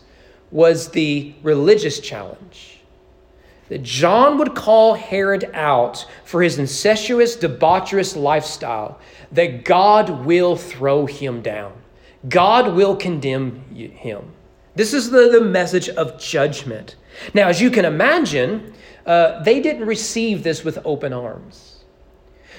was 0.50 0.90
the 0.90 1.34
religious 1.42 1.98
challenge 1.98 2.81
that 3.72 3.82
John 3.82 4.36
would 4.36 4.54
call 4.54 4.92
Herod 4.92 5.50
out 5.54 6.04
for 6.24 6.42
his 6.42 6.58
incestuous, 6.58 7.36
debaucherous 7.36 8.14
lifestyle, 8.14 9.00
that 9.32 9.64
God 9.64 10.26
will 10.26 10.56
throw 10.56 11.06
him 11.06 11.40
down. 11.40 11.72
God 12.28 12.74
will 12.74 12.94
condemn 12.94 13.64
him. 13.74 14.30
This 14.74 14.92
is 14.92 15.10
the, 15.10 15.30
the 15.30 15.40
message 15.40 15.88
of 15.88 16.20
judgment. 16.20 16.96
Now, 17.32 17.48
as 17.48 17.62
you 17.62 17.70
can 17.70 17.86
imagine, 17.86 18.74
uh, 19.06 19.42
they 19.42 19.62
didn't 19.62 19.86
receive 19.86 20.42
this 20.42 20.64
with 20.64 20.78
open 20.84 21.14
arms. 21.14 21.71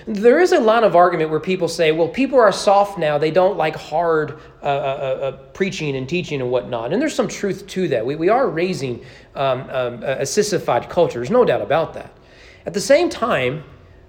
There 0.06 0.40
is 0.40 0.52
a 0.52 0.60
lot 0.60 0.84
of 0.84 0.96
argument 0.96 1.30
where 1.30 1.40
people 1.40 1.68
say, 1.68 1.92
well, 1.92 2.08
people 2.08 2.40
are 2.40 2.52
soft 2.52 2.98
now. 2.98 3.18
They 3.18 3.32
don't 3.32 3.58
like 3.58 3.76
hard 3.76 4.40
uh, 4.62 4.66
uh, 4.66 4.68
uh, 4.68 5.26
uh 5.26 5.32
preaching 5.54 5.96
and 5.96 6.08
teaching 6.08 6.42
and 6.42 6.52
whatnot. 6.52 6.92
And 6.92 7.02
there's 7.02 7.16
some 7.16 7.28
truth 7.28 7.68
to 7.68 7.88
that. 7.90 8.06
We, 8.06 8.16
we 8.16 8.30
are 8.30 8.50
raising 8.50 9.04
um, 9.36 9.70
um, 9.70 10.04
a 10.04 10.26
sissified 10.26 10.90
culture. 10.90 11.20
There's 11.20 11.32
no 11.32 11.46
doubt 11.46 11.62
about 11.62 11.94
that. 11.94 12.12
At 12.66 12.74
the 12.74 12.82
same 12.82 13.10
time, 13.10 13.64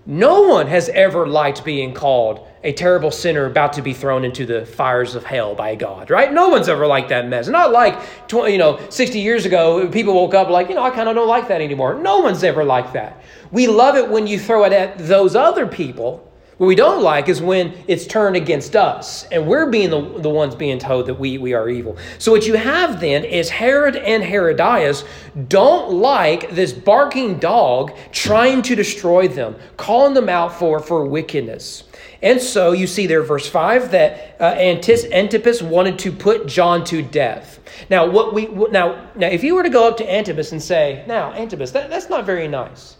no 0.06 0.42
one 0.42 0.66
has 0.66 0.88
ever 0.90 1.26
liked 1.26 1.64
being 1.64 1.94
called 1.94 2.46
a 2.62 2.72
terrible 2.72 3.10
sinner 3.10 3.46
about 3.46 3.72
to 3.74 3.82
be 3.82 3.92
thrown 3.92 4.24
into 4.24 4.44
the 4.44 4.66
fires 4.66 5.14
of 5.14 5.24
hell 5.24 5.54
by 5.54 5.74
God, 5.74 6.10
right? 6.10 6.32
No 6.32 6.48
one's 6.48 6.68
ever 6.68 6.86
liked 6.86 7.08
that 7.10 7.26
mess. 7.26 7.48
Not 7.48 7.72
like, 7.72 8.28
20, 8.28 8.52
you 8.52 8.58
know, 8.58 8.80
60 8.90 9.18
years 9.18 9.46
ago, 9.46 9.88
people 9.88 10.14
woke 10.14 10.34
up 10.34 10.48
like, 10.48 10.68
you 10.68 10.74
know, 10.74 10.82
I 10.82 10.90
kind 10.90 11.08
of 11.08 11.14
don't 11.14 11.28
like 11.28 11.48
that 11.48 11.60
anymore. 11.60 11.94
No 11.94 12.18
one's 12.18 12.44
ever 12.44 12.64
liked 12.64 12.92
that. 12.94 13.22
We 13.50 13.66
love 13.66 13.96
it 13.96 14.08
when 14.08 14.26
you 14.26 14.38
throw 14.38 14.64
it 14.64 14.72
at 14.72 14.98
those 14.98 15.34
other 15.34 15.66
people. 15.66 16.30
What 16.56 16.68
we 16.68 16.76
don't 16.76 17.02
like 17.02 17.28
is 17.28 17.42
when 17.42 17.74
it's 17.88 18.06
turned 18.06 18.36
against 18.36 18.76
us 18.76 19.24
and 19.24 19.46
we're 19.46 19.70
being 19.70 19.90
the, 19.90 20.00
the 20.20 20.30
ones 20.30 20.54
being 20.54 20.78
told 20.78 21.06
that 21.06 21.14
we, 21.14 21.36
we 21.36 21.52
are 21.52 21.68
evil. 21.68 21.96
So, 22.18 22.30
what 22.30 22.46
you 22.46 22.54
have 22.54 23.00
then 23.00 23.24
is 23.24 23.50
Herod 23.50 23.96
and 23.96 24.22
Herodias 24.22 25.04
don't 25.48 25.94
like 25.94 26.50
this 26.50 26.72
barking 26.72 27.40
dog 27.40 27.96
trying 28.12 28.62
to 28.62 28.76
destroy 28.76 29.26
them, 29.26 29.56
calling 29.76 30.14
them 30.14 30.28
out 30.28 30.54
for, 30.54 30.78
for 30.78 31.04
wickedness. 31.04 31.84
And 32.22 32.40
so 32.40 32.72
you 32.72 32.86
see 32.86 33.06
there, 33.06 33.22
verse 33.22 33.48
5, 33.48 33.90
that 33.90 34.36
uh, 34.40 34.44
Antipas 34.44 35.60
wanted 35.60 35.98
to 35.98 36.12
put 36.12 36.46
John 36.46 36.84
to 36.84 37.02
death. 37.02 37.60
Now, 37.90 38.08
what 38.08 38.32
we 38.32 38.46
now, 38.46 39.10
now, 39.16 39.26
if 39.26 39.42
you 39.42 39.54
were 39.54 39.62
to 39.62 39.68
go 39.68 39.88
up 39.88 39.96
to 39.98 40.10
Antipas 40.10 40.52
and 40.52 40.62
say, 40.62 41.04
Now, 41.08 41.32
Antipas, 41.32 41.72
that, 41.72 41.90
that's 41.90 42.08
not 42.08 42.24
very 42.24 42.46
nice. 42.46 42.96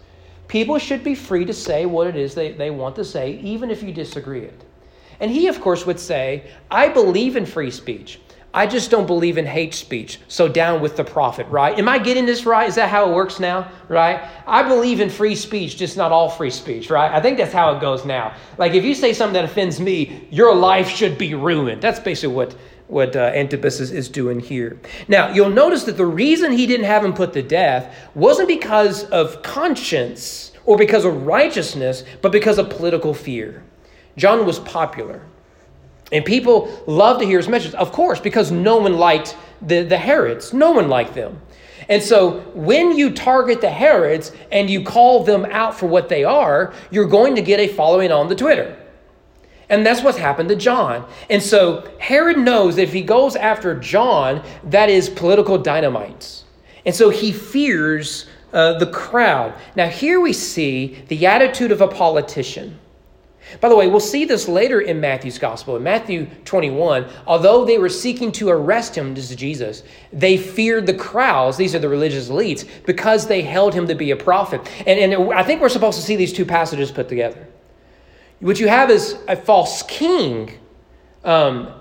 People 0.49 0.79
should 0.79 1.03
be 1.03 1.15
free 1.15 1.45
to 1.45 1.53
say 1.53 1.87
what 1.87 2.07
it 2.07 2.17
is 2.17 2.35
they, 2.35 2.53
they 2.53 2.71
want 2.71 2.97
to 2.97 3.05
say, 3.05 3.39
even 3.41 3.71
if 3.71 3.83
you 3.83 3.93
disagree 3.93 4.43
it. 4.43 4.65
And 5.21 5.31
he, 5.31 5.49
of 5.49 5.61
course, 5.61 5.87
would 5.87 6.01
say, 6.01 6.51
I 6.71 6.89
believe 6.89 7.37
in 7.37 7.47
free 7.47 7.71
speech. 7.71 8.21
I 8.55 8.69
just 8.69 8.89
don't 8.89 9.07
believe 9.07 9.37
in 9.37 9.47
hate 9.47 9.75
speech. 9.75 10.21
So 10.29 10.47
down 10.47 10.81
with 10.81 10.97
the 10.97 11.03
prophet, 11.03 11.49
right? 11.49 11.77
Am 11.77 11.89
I 11.89 11.99
getting 11.99 12.25
this 12.25 12.47
right? 12.47 12.69
Is 12.69 12.77
that 12.77 12.89
how 12.89 13.11
it 13.11 13.13
works 13.13 13.41
now, 13.41 13.69
right? 13.89 14.29
I 14.47 14.63
believe 14.63 15.01
in 15.01 15.11
free 15.11 15.35
speech, 15.35 15.77
just 15.77 15.97
not 15.97 16.13
all 16.13 16.29
free 16.29 16.51
speech, 16.51 16.89
right? 16.89 17.11
I 17.11 17.21
think 17.21 17.37
that's 17.37 17.53
how 17.53 17.75
it 17.75 17.81
goes 17.81 18.05
now. 18.05 18.33
Like 18.57 18.75
if 18.75 18.85
you 18.85 18.95
say 18.95 19.13
something 19.13 19.35
that 19.35 19.45
offends 19.45 19.81
me, 19.81 20.29
your 20.31 20.55
life 20.55 20.89
should 20.89 21.19
be 21.19 21.35
ruined. 21.35 21.83
That's 21.83 21.99
basically 21.99 22.37
what 22.37 22.55
what 22.89 23.17
uh, 23.17 23.33
Antipas 23.35 23.81
is, 23.81 23.91
is 23.91 24.09
doing 24.09 24.41
here. 24.41 24.79
Now, 25.09 25.33
you'll 25.33 25.51
notice 25.51 25.85
that 25.85 25.97
the 25.97 26.07
reason 26.07 26.53
he 26.53 26.67
didn't 26.67 26.87
have 26.87 27.05
him 27.05 27.15
put 27.15 27.33
to 27.33 27.43
death 27.43 27.95
wasn't 28.15 28.49
because 28.49 29.05
of 29.05 29.43
conscience 29.43 30.53
or 30.67 30.77
because 30.77 31.05
of 31.05 31.27
righteousness, 31.27 32.05
but 32.21 32.33
because 32.33 32.59
of 32.59 32.71
political 32.71 33.15
fear. 33.15 33.63
John 34.17 34.47
was 34.47 34.59
popular. 34.61 35.23
And 36.13 36.25
people 36.25 36.83
loved 36.87 37.21
to 37.21 37.27
hear 37.27 37.39
his 37.39 37.49
message, 37.49 37.75
of 37.75 37.91
course, 37.91 38.21
because 38.21 38.51
no 38.51 38.77
one 38.77 38.99
liked 38.99 39.37
the, 39.63 39.83
the 39.83 39.97
Herods. 39.97 40.53
No 40.53 40.73
one 40.73 40.89
liked 40.89 41.15
them. 41.15 41.41
And 41.89 42.03
so 42.03 42.41
when 42.55 42.97
you 42.97 43.11
target 43.13 43.61
the 43.61 43.71
Herods 43.71 44.33
and 44.53 44.71
you 44.71 44.85
call 44.85 45.25
them 45.25 45.47
out 45.47 45.79
for 45.79 45.87
what 45.87 46.09
they 46.09 46.25
are, 46.25 46.73
you're 46.91 47.07
going 47.07 47.35
to 47.35 47.43
get 47.43 47.61
a 47.61 47.69
following 47.69 48.13
on 48.13 48.29
the 48.29 48.35
Twitter. 48.35 48.77
And 49.75 49.85
that's 49.85 50.03
what's 50.03 50.19
happened 50.19 50.49
to 50.51 50.57
John. 50.57 51.05
And 51.29 51.43
so 51.43 51.91
Herod 51.99 52.39
knows 52.39 52.77
that 52.77 52.83
if 52.83 52.93
he 52.93 53.03
goes 53.03 53.35
after 53.35 53.75
John, 53.75 54.43
that 54.65 54.89
is 54.89 55.11
political 55.11 55.59
dynamite. 55.59 56.45
And 56.87 56.95
so 56.95 57.11
he 57.11 57.33
fears 57.33 58.27
uh, 58.53 58.79
the 58.79 58.87
crowd. 58.87 59.53
Now, 59.75 59.89
here 59.89 60.21
we 60.21 60.33
see 60.33 61.03
the 61.09 61.27
attitude 61.27 61.73
of 61.73 61.81
a 61.81 61.89
politician. 61.89 62.79
By 63.61 63.69
the 63.69 63.75
way, 63.75 63.89
we'll 63.89 63.99
see 63.99 64.25
this 64.25 64.47
later 64.47 64.81
in 64.81 65.01
Matthew's 65.01 65.39
gospel. 65.39 65.77
In 65.77 65.83
Matthew 65.83 66.27
21, 66.45 67.07
although 67.27 67.65
they 67.65 67.79
were 67.79 67.89
seeking 67.89 68.31
to 68.33 68.51
arrest 68.51 68.97
him, 68.97 69.13
this 69.13 69.29
is 69.31 69.37
Jesus, 69.37 69.83
they 70.13 70.37
feared 70.37 70.87
the 70.87 70.95
crowds, 70.95 71.57
these 71.57 71.75
are 71.75 71.81
the 71.81 71.89
religious 71.89 72.29
elites, 72.29 72.65
because 72.87 73.27
they 73.27 73.43
held 73.43 73.75
him 73.75 73.89
to 73.89 73.95
be 73.97 74.13
a 74.13 74.17
prophet. 74.17 74.61
And, 74.87 75.13
and 75.13 75.33
I 75.33 75.43
think 75.43 75.61
we're 75.61 75.69
supposed 75.69 75.99
to 75.99 76.05
see 76.05 76.15
these 76.15 76.33
two 76.33 76.47
passages 76.47 76.93
put 76.93 77.09
together. 77.09 77.49
What 78.45 78.61
you 78.61 78.69
have 78.69 78.91
is 78.91 79.17
a 79.27 79.37
false 79.37 79.83
king 79.85 80.51
um, 81.25 81.73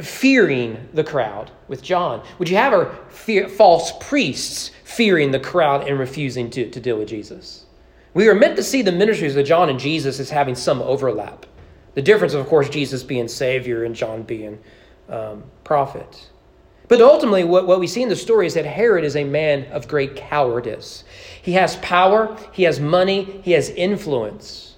fearing 0.00 0.88
the 0.94 1.02
crowd 1.02 1.50
with 1.66 1.82
John. 1.82 2.20
What 2.36 2.48
you 2.48 2.56
have 2.56 2.72
are 2.72 2.94
fear, 3.08 3.48
false 3.48 3.92
priests 3.98 4.70
fearing 4.84 5.32
the 5.32 5.40
crowd 5.40 5.88
and 5.88 5.98
refusing 5.98 6.50
to, 6.50 6.70
to 6.70 6.80
deal 6.80 6.98
with 6.98 7.08
Jesus. 7.08 7.66
We 8.14 8.28
are 8.28 8.34
meant 8.36 8.54
to 8.54 8.62
see 8.62 8.80
the 8.80 8.92
ministries 8.92 9.34
of 9.34 9.44
John 9.44 9.68
and 9.68 9.80
Jesus 9.80 10.20
as 10.20 10.30
having 10.30 10.54
some 10.54 10.80
overlap. 10.82 11.46
The 11.94 12.02
difference, 12.02 12.32
of 12.32 12.46
course, 12.46 12.68
Jesus 12.68 13.02
being 13.02 13.26
Savior 13.26 13.82
and 13.82 13.92
John 13.92 14.22
being 14.22 14.60
um, 15.08 15.42
prophet. 15.64 16.30
But 16.86 17.00
ultimately, 17.00 17.42
what, 17.42 17.66
what 17.66 17.80
we 17.80 17.88
see 17.88 18.04
in 18.04 18.08
the 18.08 18.14
story 18.14 18.46
is 18.46 18.54
that 18.54 18.66
Herod 18.66 19.02
is 19.02 19.16
a 19.16 19.24
man 19.24 19.64
of 19.72 19.88
great 19.88 20.14
cowardice. 20.14 21.02
He 21.42 21.54
has 21.54 21.74
power, 21.78 22.38
he 22.52 22.62
has 22.62 22.78
money, 22.78 23.40
he 23.42 23.50
has 23.50 23.68
influence. 23.70 24.73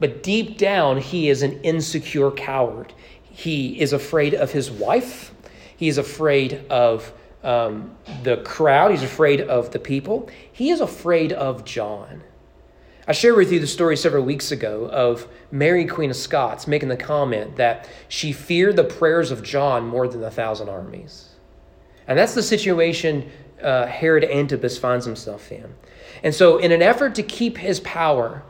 But 0.00 0.22
deep 0.22 0.58
down, 0.58 0.98
he 0.98 1.28
is 1.28 1.42
an 1.42 1.60
insecure 1.62 2.30
coward. 2.30 2.92
He 3.22 3.80
is 3.80 3.92
afraid 3.92 4.34
of 4.34 4.52
his 4.52 4.70
wife. 4.70 5.32
He 5.76 5.88
is 5.88 5.98
afraid 5.98 6.64
of 6.70 7.12
um, 7.42 7.96
the 8.22 8.38
crowd. 8.38 8.90
He's 8.90 9.02
afraid 9.02 9.40
of 9.40 9.70
the 9.70 9.78
people. 9.78 10.28
He 10.52 10.70
is 10.70 10.80
afraid 10.80 11.32
of 11.32 11.64
John. 11.64 12.22
I 13.06 13.12
shared 13.12 13.36
with 13.36 13.50
you 13.50 13.58
the 13.58 13.66
story 13.66 13.96
several 13.96 14.22
weeks 14.22 14.52
ago 14.52 14.86
of 14.90 15.26
Mary, 15.50 15.86
Queen 15.86 16.10
of 16.10 16.16
Scots, 16.16 16.66
making 16.66 16.90
the 16.90 16.96
comment 16.96 17.56
that 17.56 17.88
she 18.08 18.32
feared 18.32 18.76
the 18.76 18.84
prayers 18.84 19.30
of 19.30 19.42
John 19.42 19.86
more 19.86 20.06
than 20.06 20.22
a 20.22 20.30
thousand 20.30 20.68
armies. 20.68 21.30
And 22.06 22.18
that's 22.18 22.34
the 22.34 22.42
situation 22.42 23.30
uh, 23.62 23.86
Herod 23.86 24.24
Antipas 24.24 24.76
finds 24.76 25.06
himself 25.06 25.50
in. 25.50 25.74
And 26.22 26.34
so, 26.34 26.58
in 26.58 26.70
an 26.70 26.82
effort 26.82 27.14
to 27.14 27.22
keep 27.22 27.56
his 27.56 27.80
power, 27.80 28.42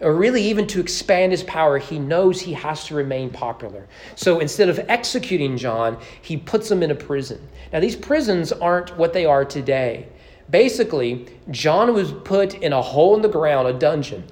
or 0.00 0.14
really 0.14 0.42
even 0.42 0.66
to 0.68 0.80
expand 0.80 1.30
his 1.30 1.42
power, 1.42 1.78
he 1.78 1.98
knows 1.98 2.40
he 2.40 2.54
has 2.54 2.86
to 2.86 2.94
remain 2.94 3.28
popular. 3.30 3.86
So 4.14 4.40
instead 4.40 4.68
of 4.68 4.78
executing 4.88 5.58
John, 5.58 5.98
he 6.22 6.36
puts 6.36 6.70
him 6.70 6.82
in 6.82 6.90
a 6.90 6.94
prison. 6.94 7.46
Now, 7.72 7.80
these 7.80 7.96
prisons 7.96 8.50
aren't 8.50 8.96
what 8.96 9.12
they 9.12 9.26
are 9.26 9.44
today. 9.44 10.08
Basically, 10.48 11.26
John 11.50 11.94
was 11.94 12.12
put 12.12 12.54
in 12.54 12.72
a 12.72 12.82
hole 12.82 13.14
in 13.14 13.22
the 13.22 13.28
ground, 13.28 13.68
a 13.68 13.72
dungeon, 13.72 14.24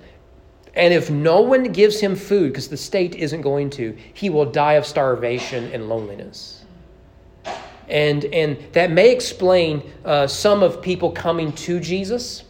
And 0.78 0.94
if 0.94 1.10
no 1.10 1.40
one 1.40 1.64
gives 1.64 1.98
him 1.98 2.14
food, 2.14 2.52
because 2.52 2.68
the 2.68 2.76
state 2.76 3.16
isn't 3.16 3.40
going 3.40 3.68
to, 3.70 3.96
he 4.14 4.30
will 4.30 4.44
die 4.44 4.74
of 4.74 4.86
starvation 4.86 5.72
and 5.72 5.88
loneliness. 5.88 6.64
And, 7.88 8.26
and 8.26 8.56
that 8.72 8.92
may 8.92 9.10
explain 9.10 9.82
uh, 10.04 10.28
some 10.28 10.62
of 10.62 10.80
people 10.80 11.10
coming 11.10 11.52
to 11.52 11.80
Jesus. 11.80 12.44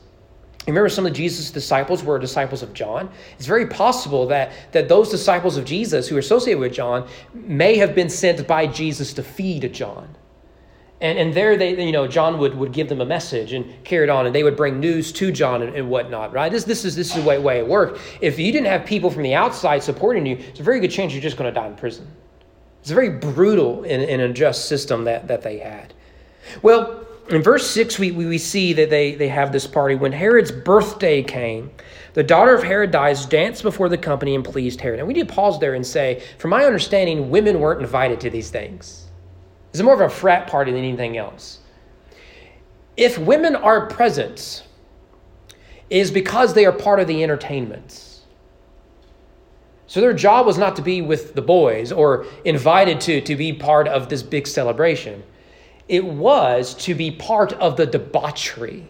Remember, 0.69 0.89
some 0.91 1.07
of 1.07 1.15
Jesus' 1.15 1.51
disciples 1.51 2.05
were 2.05 2.19
disciples 2.19 2.63
of 2.63 2.75
John. 2.75 3.11
It's 3.39 3.47
very 3.47 3.67
possible 3.67 4.27
that, 4.27 4.53
that 4.73 4.89
those 4.89 5.09
disciples 5.11 5.57
of 5.57 5.65
Jesus 5.65 6.09
who 6.09 6.17
are 6.17 6.19
associated 6.21 6.61
with 6.61 6.75
John 6.75 7.09
may 7.33 7.77
have 7.79 7.95
been 7.95 8.11
sent 8.11 8.47
by 8.47 8.67
Jesus 8.67 9.15
to 9.15 9.23
feed 9.23 9.73
John. 9.73 10.15
And, 11.01 11.19
and 11.19 11.33
there 11.33 11.57
they, 11.57 11.83
you 11.83 11.93
know, 11.93 12.07
John 12.07 12.39
would, 12.39 12.55
would 12.57 12.73
give 12.73 12.89
them 12.89 13.01
a 13.01 13.07
message 13.07 13.55
and 13.55 13.83
carry 13.85 14.05
it 14.05 14.11
on, 14.11 14.27
and 14.27 14.35
they 14.35 14.43
would 14.43 14.57
bring 14.57 14.79
news 14.79 15.11
to 15.13 15.33
John 15.33 15.63
and, 15.63 15.75
and 15.75 15.89
whatnot, 15.89 16.35
right? 16.35 16.53
This, 16.53 16.65
this 16.65 16.85
is 16.85 16.95
this 16.95 17.17
is 17.17 17.23
the 17.23 17.27
way, 17.27 17.39
way 17.39 17.59
it 17.59 17.67
worked. 17.67 18.01
If 18.21 18.39
you 18.39 18.53
didn't 18.53 18.67
have 18.67 18.85
people 18.85 19.11
from 19.11 19.23
the 19.23 19.35
outside 19.35 19.83
supporting 19.83 20.27
you, 20.27 20.37
it's 20.37 20.61
a 20.61 20.65
very 20.65 20.81
good 20.81 20.91
chance 20.91 21.15
you're 21.15 21.23
just 21.23 21.39
going 21.39 21.53
to 21.53 21.59
die 21.59 21.69
in 21.69 21.77
prison. 21.77 22.07
It's 22.83 22.91
a 22.91 22.95
very 22.95 23.11
brutal 23.11 23.85
and, 23.85 24.03
and 24.03 24.21
unjust 24.21 24.69
system 24.69 25.05
that, 25.05 25.29
that 25.29 25.41
they 25.41 25.59
had. 25.59 25.95
Well, 26.61 27.08
in 27.31 27.43
verse 27.43 27.71
6, 27.71 27.99
we, 27.99 28.13
we 28.13 28.39
see 28.39 28.73
that 28.73 28.91
they, 28.91 29.15
they 29.15 29.29
have 29.29 29.53
this 29.53 29.67
party. 29.67 29.95
When 29.95 30.13
Herod's 30.13 30.51
birthday 30.51 31.23
came, 31.23 31.71
the 32.15 32.23
daughter 32.23 32.55
of 32.55 32.63
Herodias 32.63 33.27
danced 33.27 33.63
before 33.63 33.89
the 33.89 33.99
company 33.99 34.35
and 34.35 34.45
pleased 34.45 34.81
Herod. 34.81 34.99
And 34.99 35.09
we 35.09 35.15
need 35.15 35.29
to 35.29 35.35
pause 35.35 35.59
there 35.61 35.75
and 35.75 35.87
say, 35.87 36.23
from 36.39 36.51
my 36.51 36.65
understanding, 36.65 37.31
women 37.31 37.61
weren't 37.61 37.81
invited 37.81 38.21
to 38.21 38.31
these 38.31 38.51
things. 38.51 39.07
It's 39.73 39.83
more 39.83 39.95
of 39.95 40.01
a 40.01 40.09
frat 40.09 40.47
party 40.47 40.73
than 40.73 40.85
anything 40.85 41.17
else. 41.17 41.61
If 42.97 43.19
women 43.19 43.55
are 43.55 43.87
present, 43.87 44.65
is 45.91 46.11
because 46.11 46.55
they 46.55 46.67
are 46.67 46.73
part 46.73 47.01
of 47.01 47.07
the 47.07 47.23
entertainment. 47.23 48.05
So 49.87 50.01
their 50.01 50.13
job 50.13 50.45
was 50.45 50.59
not 50.59 50.77
to 50.77 50.83
be 50.83 51.01
with 51.01 51.35
the 51.35 51.43
boys 51.43 51.93
or 51.93 52.27
invited 52.45 53.01
to, 53.03 53.21
to 53.23 53.37
be 53.37 53.53
part 53.53 53.89
of 53.89 54.09
this 54.09 54.23
big 54.23 54.47
celebration. 54.47 55.23
It 55.89 56.05
was 56.05 56.75
to 56.85 56.95
be 56.95 57.11
part 57.11 57.53
of 57.55 57.77
the 57.77 57.87
debauchery. 57.87 58.87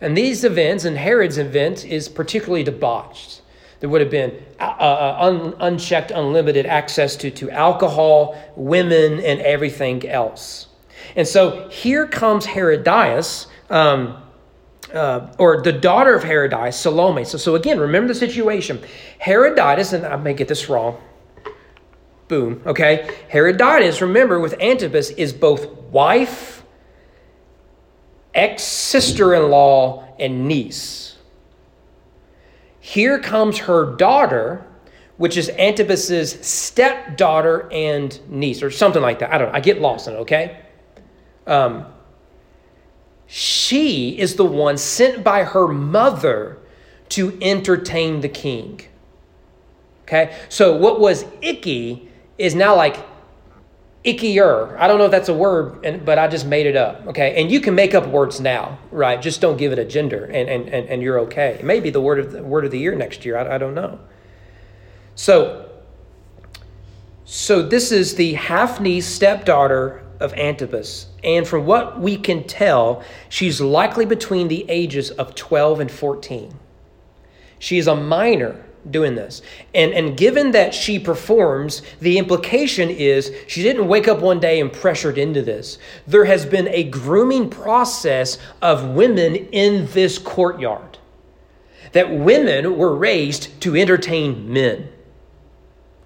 And 0.00 0.16
these 0.16 0.44
events, 0.44 0.84
and 0.84 0.96
Herod's 0.96 1.38
event, 1.38 1.84
is 1.84 2.08
particularly 2.08 2.62
debauched. 2.62 3.42
There 3.80 3.88
would 3.88 4.02
have 4.02 4.10
been 4.10 4.42
uh, 4.58 4.64
uh, 4.64 5.16
un, 5.18 5.54
unchecked, 5.58 6.10
unlimited 6.10 6.66
access 6.66 7.16
to, 7.16 7.30
to 7.30 7.50
alcohol, 7.50 8.38
women, 8.54 9.20
and 9.20 9.40
everything 9.40 10.06
else. 10.06 10.68
And 11.16 11.26
so 11.26 11.68
here 11.70 12.06
comes 12.06 12.44
Herodias, 12.46 13.46
um, 13.70 14.22
uh, 14.92 15.28
or 15.38 15.62
the 15.62 15.72
daughter 15.72 16.14
of 16.14 16.24
Herodias, 16.24 16.78
Salome. 16.78 17.24
So, 17.24 17.38
so 17.38 17.54
again, 17.54 17.80
remember 17.80 18.08
the 18.08 18.18
situation. 18.18 18.80
Herodias, 19.18 19.94
and 19.94 20.04
I 20.04 20.16
may 20.16 20.34
get 20.34 20.48
this 20.48 20.68
wrong. 20.68 21.00
Boom. 22.28 22.62
Okay. 22.66 23.10
Herodias, 23.28 24.02
remember, 24.02 24.38
with 24.38 24.60
Antipas, 24.60 25.10
is 25.10 25.32
both 25.32 25.79
wife, 25.90 26.64
ex 28.34 28.62
sister 28.62 29.34
in 29.34 29.50
law, 29.50 30.06
and 30.18 30.46
niece. 30.46 31.16
Here 32.80 33.18
comes 33.18 33.58
her 33.58 33.96
daughter, 33.96 34.66
which 35.16 35.36
is 35.36 35.50
Antipas's 35.50 36.32
stepdaughter 36.46 37.70
and 37.72 38.18
niece, 38.28 38.62
or 38.62 38.70
something 38.70 39.02
like 39.02 39.18
that. 39.18 39.32
I 39.32 39.38
don't 39.38 39.48
know. 39.48 39.54
I 39.54 39.60
get 39.60 39.80
lost 39.80 40.08
in 40.08 40.14
it, 40.14 40.18
okay? 40.18 40.60
Um, 41.46 41.86
she 43.26 44.18
is 44.18 44.34
the 44.34 44.44
one 44.44 44.76
sent 44.76 45.22
by 45.22 45.44
her 45.44 45.68
mother 45.68 46.58
to 47.10 47.38
entertain 47.40 48.20
the 48.20 48.28
king. 48.28 48.80
Okay? 50.02 50.36
So 50.48 50.76
what 50.76 50.98
was 50.98 51.24
icky 51.40 52.08
is 52.38 52.56
now 52.56 52.74
like 52.74 52.96
ickier. 54.04 54.78
I 54.78 54.86
don't 54.88 54.98
know 54.98 55.04
if 55.04 55.10
that's 55.10 55.28
a 55.28 55.34
word, 55.34 56.04
but 56.04 56.18
I 56.18 56.26
just 56.28 56.46
made 56.46 56.66
it 56.66 56.76
up. 56.76 57.06
Okay, 57.08 57.40
and 57.40 57.50
you 57.50 57.60
can 57.60 57.74
make 57.74 57.94
up 57.94 58.06
words 58.06 58.40
now, 58.40 58.78
right? 58.90 59.20
Just 59.20 59.40
don't 59.40 59.56
give 59.56 59.72
it 59.72 59.78
a 59.78 59.84
gender, 59.84 60.24
and 60.24 60.48
and 60.48 60.68
and, 60.68 60.88
and 60.88 61.02
you're 61.02 61.20
okay. 61.20 61.56
It 61.58 61.64
may 61.64 61.80
be 61.80 61.90
the 61.90 62.00
word 62.00 62.18
of 62.18 62.32
the 62.32 62.42
word 62.42 62.64
of 62.64 62.70
the 62.70 62.78
year 62.78 62.94
next 62.94 63.24
year. 63.24 63.36
I, 63.36 63.56
I 63.56 63.58
don't 63.58 63.74
know. 63.74 64.00
So, 65.14 65.68
so 67.24 67.62
this 67.62 67.92
is 67.92 68.14
the 68.14 68.34
half 68.34 68.80
niece 68.80 69.06
stepdaughter 69.06 70.02
of 70.18 70.32
Antipas, 70.34 71.06
and 71.22 71.46
from 71.46 71.66
what 71.66 72.00
we 72.00 72.16
can 72.16 72.44
tell, 72.44 73.02
she's 73.28 73.60
likely 73.60 74.06
between 74.06 74.48
the 74.48 74.64
ages 74.68 75.10
of 75.10 75.34
twelve 75.34 75.80
and 75.80 75.90
fourteen. 75.90 76.54
She 77.58 77.76
is 77.76 77.86
a 77.86 77.94
minor 77.94 78.64
doing 78.90 79.14
this. 79.14 79.42
And, 79.74 79.92
and 79.92 80.16
given 80.16 80.52
that 80.52 80.74
she 80.74 80.98
performs, 80.98 81.82
the 82.00 82.18
implication 82.18 82.88
is 82.88 83.32
she 83.46 83.62
didn't 83.62 83.88
wake 83.88 84.08
up 84.08 84.20
one 84.20 84.40
day 84.40 84.60
and 84.60 84.72
pressured 84.72 85.18
into 85.18 85.42
this. 85.42 85.78
There 86.06 86.24
has 86.24 86.46
been 86.46 86.68
a 86.68 86.84
grooming 86.84 87.50
process 87.50 88.38
of 88.62 88.90
women 88.90 89.36
in 89.36 89.86
this 89.92 90.18
courtyard. 90.18 90.98
That 91.92 92.10
women 92.10 92.78
were 92.78 92.94
raised 92.94 93.60
to 93.62 93.74
entertain 93.76 94.52
men. 94.52 94.88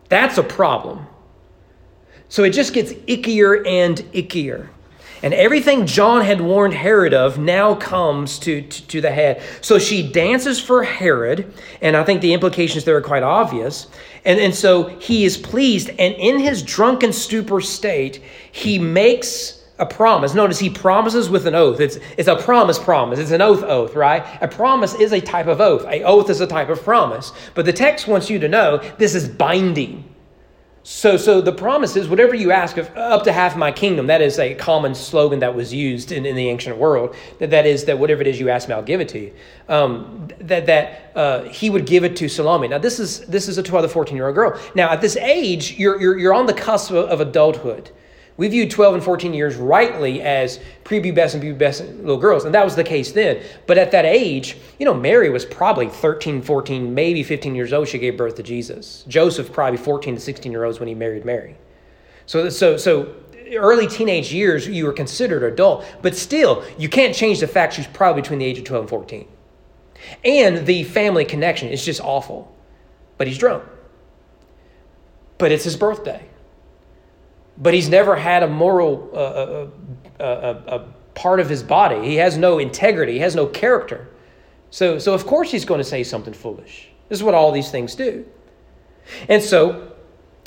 That's 0.09 0.39
a 0.39 0.43
problem. 0.43 1.07
So 2.29 2.43
it 2.43 2.51
just 2.51 2.73
gets 2.73 2.93
ickier 2.93 3.67
and 3.67 3.99
ickier. 4.13 4.69
And 5.25 5.33
everything 5.33 5.87
John 5.87 6.21
had 6.21 6.43
warned 6.43 6.75
Herod 6.75 7.15
of 7.15 7.39
now 7.39 7.75
comes 7.75 8.39
to, 8.41 8.61
to, 8.61 8.87
to, 8.89 9.01
the 9.01 9.11
head. 9.11 9.43
So 9.63 9.79
she 9.79 10.07
dances 10.07 10.61
for 10.61 10.85
Herod, 10.85 11.51
and 11.81 11.97
I 11.97 12.05
think 12.05 12.21
the 12.21 12.35
implications 12.35 12.85
there 12.85 12.95
are 12.99 13.01
quite 13.01 13.23
obvious. 13.23 13.87
And, 14.27 14.39
and 14.39 14.55
so 14.55 14.89
he 14.99 15.25
is 15.25 15.39
pleased, 15.39 15.89
and 15.89 16.15
in 16.17 16.41
his 16.41 16.63
drunken 16.63 17.11
stupor 17.11 17.63
state, 17.63 18.23
he 18.53 18.79
makes 18.79 19.65
a 19.79 19.87
promise. 19.87 20.35
Notice 20.35 20.59
he 20.59 20.69
promises 20.69 21.31
with 21.31 21.47
an 21.47 21.55
oath. 21.55 21.81
It's, 21.81 21.99
it's 22.19 22.29
a 22.29 22.37
promise 22.37 22.79
promise. 22.79 23.19
It's 23.19 23.31
an 23.31 23.41
oath 23.41 23.63
oath, 23.63 23.95
right? 23.95 24.27
A 24.43 24.47
promise 24.47 24.93
is 24.93 25.15
a 25.15 25.23
type 25.23 25.47
of 25.47 25.59
oath. 25.59 25.87
A 25.87 26.03
oath 26.03 26.29
is 26.29 26.43
a 26.43 26.47
type 26.47 26.69
of 26.69 26.83
promise. 26.83 27.33
But 27.55 27.65
the 27.65 27.73
text 27.73 28.07
wants 28.07 28.29
you 28.29 28.39
to 28.41 28.49
know 28.49 28.77
this 28.99 29.15
is 29.15 29.27
binding. 29.27 30.05
So, 30.87 31.16
so 31.16 31.40
the 31.40 31.51
promise 31.51 31.97
is 31.97 32.11
whatever 32.11 32.35
you 32.35 32.53
ask 32.53 32.77
of 32.77 32.94
up 32.94 33.25
to 33.25 33.33
half 33.33 33.57
my 33.57 33.73
kingdom. 33.73 34.07
That 34.07 34.20
is 34.20 34.38
a 34.38 34.55
common 34.55 34.94
slogan 34.94 35.38
that 35.38 35.55
was 35.55 35.73
used 35.73 36.12
in, 36.12 36.27
in 36.27 36.37
the 36.37 36.47
ancient 36.51 36.77
world. 36.77 37.16
That, 37.38 37.49
that 37.53 37.64
is 37.64 37.87
that 37.87 37.99
whatever 37.99 38.20
it 38.20 38.27
is 38.27 38.38
you 38.38 38.51
ask 38.51 38.68
me, 38.68 38.75
I'll 38.75 38.83
give 38.83 39.01
it 39.01 39.09
to 39.09 39.18
you. 39.18 39.33
Um, 39.70 40.29
that 40.40 40.66
that 40.66 41.12
uh, 41.16 41.44
he 41.44 41.70
would 41.70 41.87
give 41.87 42.05
it 42.05 42.16
to 42.16 42.29
Salome. 42.29 42.68
Now 42.68 42.77
this 42.77 43.01
is 43.01 43.20
this 43.20 43.49
is 43.49 43.57
a 43.57 43.62
12 43.62 43.87
to 43.87 43.88
14 43.88 44.14
year 44.14 44.27
old 44.27 44.35
girl. 44.35 44.61
Now 44.75 44.90
at 44.90 45.01
this 45.01 45.16
age, 45.16 45.79
you're 45.79 45.99
you're, 45.99 46.18
you're 46.18 46.35
on 46.35 46.44
the 46.44 46.53
cusp 46.53 46.90
of, 46.90 47.09
of 47.09 47.23
adulthood. 47.23 47.90
We 48.37 48.49
viewed 48.49 48.70
12 48.70 48.94
and 48.94 49.05
14 49.05 49.33
years 49.33 49.55
rightly 49.55 50.20
as 50.20 50.59
prepubescent, 50.83 51.40
pubescent 51.40 51.99
little 51.99 52.16
girls, 52.16 52.44
and 52.44 52.55
that 52.55 52.64
was 52.64 52.75
the 52.75 52.83
case 52.83 53.12
then. 53.12 53.40
But 53.66 53.79
at 53.79 53.92
that 53.92 54.05
age, 54.05 54.57
you 54.79 54.85
know, 54.85 54.94
Mary 54.94 55.31
was 55.31 55.44
probably 55.44 55.88
13, 55.88 56.42
14, 56.42 56.92
maybe 56.92 57.23
15 57.23 57.55
years 57.55 57.73
old. 57.73 57.87
She 57.87 57.99
gave 57.99 58.16
birth 58.16 58.35
to 58.37 58.42
Jesus. 58.42 59.05
Joseph 59.07 59.53
probably 59.53 59.77
14 59.77 60.16
to 60.16 60.20
16 60.20 60.51
year 60.51 60.64
olds 60.64 60.81
when 60.81 60.88
he 60.88 60.94
married 60.94 61.25
Mary. 61.25 61.57
So, 62.27 62.49
so, 62.49 62.77
so 62.77 63.14
early 63.57 63.87
teenage 63.87 64.33
years, 64.33 64.66
you 64.66 64.85
were 64.85 64.92
considered 64.92 65.44
adult, 65.44 65.85
but 66.03 66.16
still, 66.16 66.64
you 66.77 66.88
can't 66.88 67.14
change 67.14 67.38
the 67.38 67.47
fact 67.47 67.75
she's 67.75 67.87
probably 67.87 68.23
between 68.23 68.40
the 68.40 68.47
age 68.47 68.59
of 68.59 68.64
12 68.64 68.83
and 68.83 68.90
14. 68.90 69.29
And 70.25 70.66
the 70.66 70.83
family 70.85 71.25
connection 71.25 71.68
is 71.68 71.85
just 71.85 72.01
awful. 72.01 72.53
But 73.16 73.29
he's 73.29 73.38
drunk. 73.38 73.62
But 75.38 75.53
it's 75.53 75.62
his 75.62 75.77
birthday 75.77 76.27
but 77.59 77.75
he's 77.75 77.88
never 77.88 78.17
had 78.17 78.43
a 78.43 78.49
moral 78.49 79.11
uh, 79.12 79.17
uh, 79.17 79.69
uh, 80.19 80.23
uh, 80.23 80.27
uh, 80.67 80.87
part 81.14 81.40
of 81.40 81.49
his 81.49 81.62
body. 81.62 82.07
He 82.09 82.17
has 82.17 82.37
no 82.37 82.59
integrity. 82.59 83.12
He 83.12 83.19
has 83.21 83.35
no 83.35 83.47
character. 83.47 84.09
So, 84.71 84.99
so 84.99 85.14
of 85.14 85.27
course 85.27 85.51
he's 85.51 85.64
going 85.64 85.79
to 85.79 85.85
say 85.85 86.03
something 86.03 86.35
foolish. 86.35 86.88
This 87.09 87.19
is 87.19 87.23
what 87.23 87.35
all 87.35 87.53
these 87.53 87.71
things 87.71 87.95
do. 87.95 88.27
And 89.29 89.43
so 89.43 89.93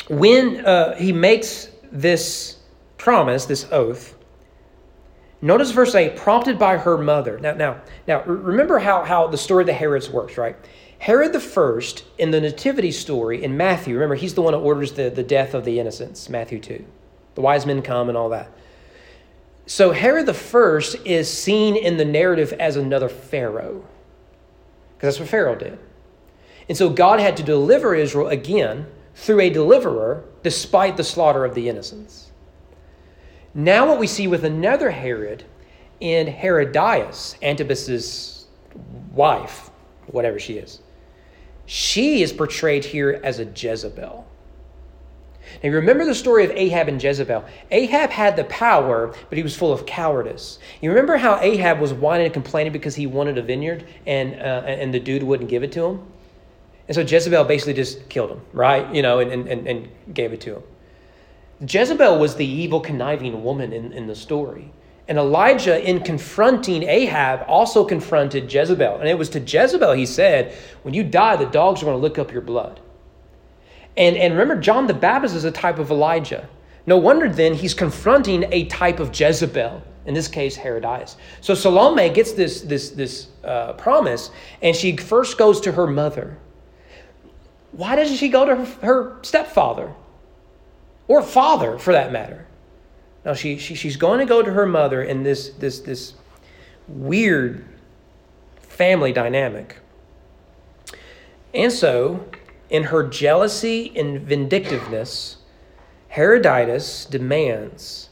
when 0.10 0.66
uh, 0.66 0.96
he 0.96 1.14
makes 1.14 1.70
this 1.92 2.58
promise, 2.98 3.46
this 3.46 3.68
oath, 3.72 4.16
notice 5.42 5.72
verse 5.72 5.96
8, 5.96 6.16
prompted 6.18 6.60
by 6.60 6.78
her 6.78 6.98
mother. 6.98 7.40
Now, 7.40 7.54
now, 7.54 7.82
now 8.08 8.24
remember 8.24 8.80
how, 8.80 9.04
how 9.04 9.28
the 9.28 9.38
story 9.38 9.64
of 9.64 9.68
the 9.68 9.74
Herods 9.74 10.10
works, 10.10 10.38
right? 10.38 10.56
Herod 11.00 11.32
the 11.32 11.40
first 11.40 12.04
in 12.18 12.32
the 12.32 12.42
nativity 12.42 12.92
story 12.92 13.44
in 13.44 13.56
Matthew, 13.56 13.94
remember, 13.94 14.16
he's 14.16 14.34
the 14.34 14.42
one 14.42 14.54
who 14.54 14.60
orders 14.60 14.94
the, 14.94 15.10
the 15.10 15.24
death 15.24 15.54
of 15.54 15.64
the 15.64 15.80
innocents, 15.80 16.28
Matthew 16.28 16.60
2. 16.60 16.84
The 17.38 17.42
wise 17.42 17.68
men 17.68 17.84
come 17.84 18.10
and 18.10 18.18
all 18.18 18.30
that. 18.30 18.50
So 19.68 19.92
Herod 19.92 20.26
the 20.26 20.34
first 20.34 20.96
is 21.06 21.32
seen 21.32 21.76
in 21.76 21.98
the 21.98 22.04
narrative 22.04 22.52
as 22.54 22.78
another 22.78 23.08
Pharaoh, 23.08 23.86
because 24.96 25.14
that's 25.14 25.20
what 25.20 25.30
Pharaoh 25.30 25.56
did. 25.56 25.78
And 26.68 26.76
so 26.76 26.90
God 26.90 27.20
had 27.20 27.38
to 27.38 27.44
deliver 27.44 27.94
Israel 27.94 28.30
again 28.30 28.88
through 29.14 29.42
a 29.42 29.52
deliverer 29.52 30.24
despite 30.42 30.98
the 30.98 31.04
slaughter 31.04 31.46
of 31.46 31.54
the 31.54 31.70
innocents. 31.70 32.32
Now, 33.54 33.88
what 33.88 34.00
we 34.00 34.08
see 34.08 34.26
with 34.26 34.44
another 34.44 34.90
Herod 34.90 35.44
in 36.00 36.26
Herodias, 36.26 37.36
Antipas's 37.44 38.48
wife, 39.14 39.70
whatever 40.08 40.40
she 40.40 40.58
is, 40.58 40.80
She 41.68 42.24
is 42.24 42.34
portrayed 42.34 42.84
here 42.84 43.22
as 43.24 43.38
a 43.38 43.46
Jezebel. 43.46 44.27
Now, 45.64 45.70
you 45.70 45.76
remember 45.76 46.06
the 46.06 46.16
story 46.16 46.46
of 46.46 46.52
Ahab 46.52 46.88
and 46.88 47.02
Jezebel. 47.02 47.44
Ahab 47.72 48.10
had 48.10 48.36
the 48.36 48.44
power, 48.46 49.14
but 49.30 49.38
he 49.38 49.44
was 49.44 49.56
full 49.56 49.74
of 49.74 49.86
cowardice. 49.86 50.60
You 50.82 50.90
remember 50.90 51.18
how 51.18 51.40
Ahab 51.40 51.80
was 51.80 51.94
whining 51.94 52.26
and 52.26 52.34
complaining 52.34 52.74
because 52.74 52.96
he 52.96 53.08
wanted 53.08 53.38
a 53.38 53.42
vineyard 53.42 53.86
and, 54.06 54.36
uh, 54.36 54.64
and 54.66 54.94
the 54.94 55.00
dude 55.00 55.24
wouldn't 55.24 55.50
give 55.50 55.64
it 55.64 55.72
to 55.74 55.86
him? 55.86 56.02
And 56.88 56.96
so 56.96 57.02
Jezebel 57.02 57.44
basically 57.46 57.74
just 57.74 58.08
killed 58.10 58.32
him, 58.32 58.42
right? 58.54 58.94
You 58.94 59.02
know, 59.02 59.20
and, 59.20 59.48
and, 59.48 59.68
and 59.68 59.88
gave 60.14 60.32
it 60.32 60.42
to 60.42 60.56
him. 60.58 60.64
Jezebel 61.68 62.20
was 62.20 62.36
the 62.36 62.46
evil, 62.46 62.80
conniving 62.80 63.44
woman 63.44 63.74
in, 63.74 63.92
in 63.92 64.08
the 64.08 64.16
story. 64.16 64.72
And 65.08 65.18
Elijah, 65.18 65.82
in 65.88 66.02
confronting 66.02 66.84
Ahab, 66.84 67.46
also 67.48 67.86
confronted 67.86 68.52
Jezebel. 68.52 68.98
And 68.98 69.08
it 69.08 69.18
was 69.18 69.30
to 69.30 69.40
Jezebel 69.40 69.94
he 69.94 70.06
said, 70.06 70.54
When 70.84 70.94
you 70.94 71.04
die, 71.04 71.38
the 71.38 71.46
dogs 71.46 71.82
are 71.82 71.86
going 71.86 71.98
to 71.98 72.02
lick 72.02 72.20
up 72.20 72.32
your 72.32 72.42
blood. 72.42 72.80
And, 73.98 74.16
and 74.16 74.34
remember, 74.34 74.62
John 74.62 74.88
the 74.88 74.94
Baptist 74.94 75.36
is 75.36 75.44
a 75.44 75.52
type 75.52 75.80
of 75.80 75.90
Elijah. 75.90 76.48
No 76.86 76.98
wonder 76.98 77.28
then 77.28 77.54
he's 77.54 77.74
confronting 77.74 78.46
a 78.52 78.66
type 78.66 79.00
of 79.00 79.20
Jezebel, 79.20 79.82
in 80.06 80.14
this 80.14 80.28
case, 80.28 80.56
Herodias. 80.56 81.18
So 81.42 81.54
Salome 81.54 82.10
gets 82.10 82.32
this, 82.32 82.62
this, 82.62 82.92
this 82.92 83.28
uh, 83.44 83.74
promise, 83.74 84.30
and 84.62 84.76
she 84.76 84.96
first 84.96 85.38
goes 85.38 85.60
to 85.62 85.72
her 85.74 85.88
mother. 85.88 86.38
Why 87.72 87.96
doesn't 87.96 88.18
she 88.18 88.30
go 88.30 88.46
to 88.46 88.56
her, 88.56 88.66
her 88.86 89.18
stepfather? 89.24 89.94
Or 91.08 91.22
father, 91.22 91.78
for 91.78 91.92
that 91.92 92.12
matter? 92.12 92.46
No, 93.26 93.34
she, 93.34 93.58
she, 93.58 93.76
she's 93.76 93.98
going 93.98 94.20
to 94.20 94.26
go 94.26 94.42
to 94.42 94.52
her 94.52 94.66
mother 94.66 95.04
in 95.04 95.24
this, 95.24 95.50
this, 95.50 95.80
this 95.80 96.14
weird 96.88 97.66
family 98.60 99.12
dynamic. 99.12 99.78
And 101.54 101.72
so 101.72 102.26
in 102.70 102.86
her 102.86 103.04
jealousy 103.04 103.92
and 103.96 104.22
vindictiveness, 104.22 105.38
Herodias 106.10 107.06
demands 107.06 108.10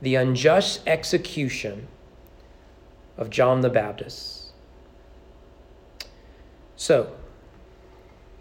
the 0.00 0.14
unjust 0.14 0.86
execution 0.86 1.88
of 3.16 3.30
John 3.30 3.60
the 3.60 3.68
Baptist. 3.68 4.52
So, 6.76 7.12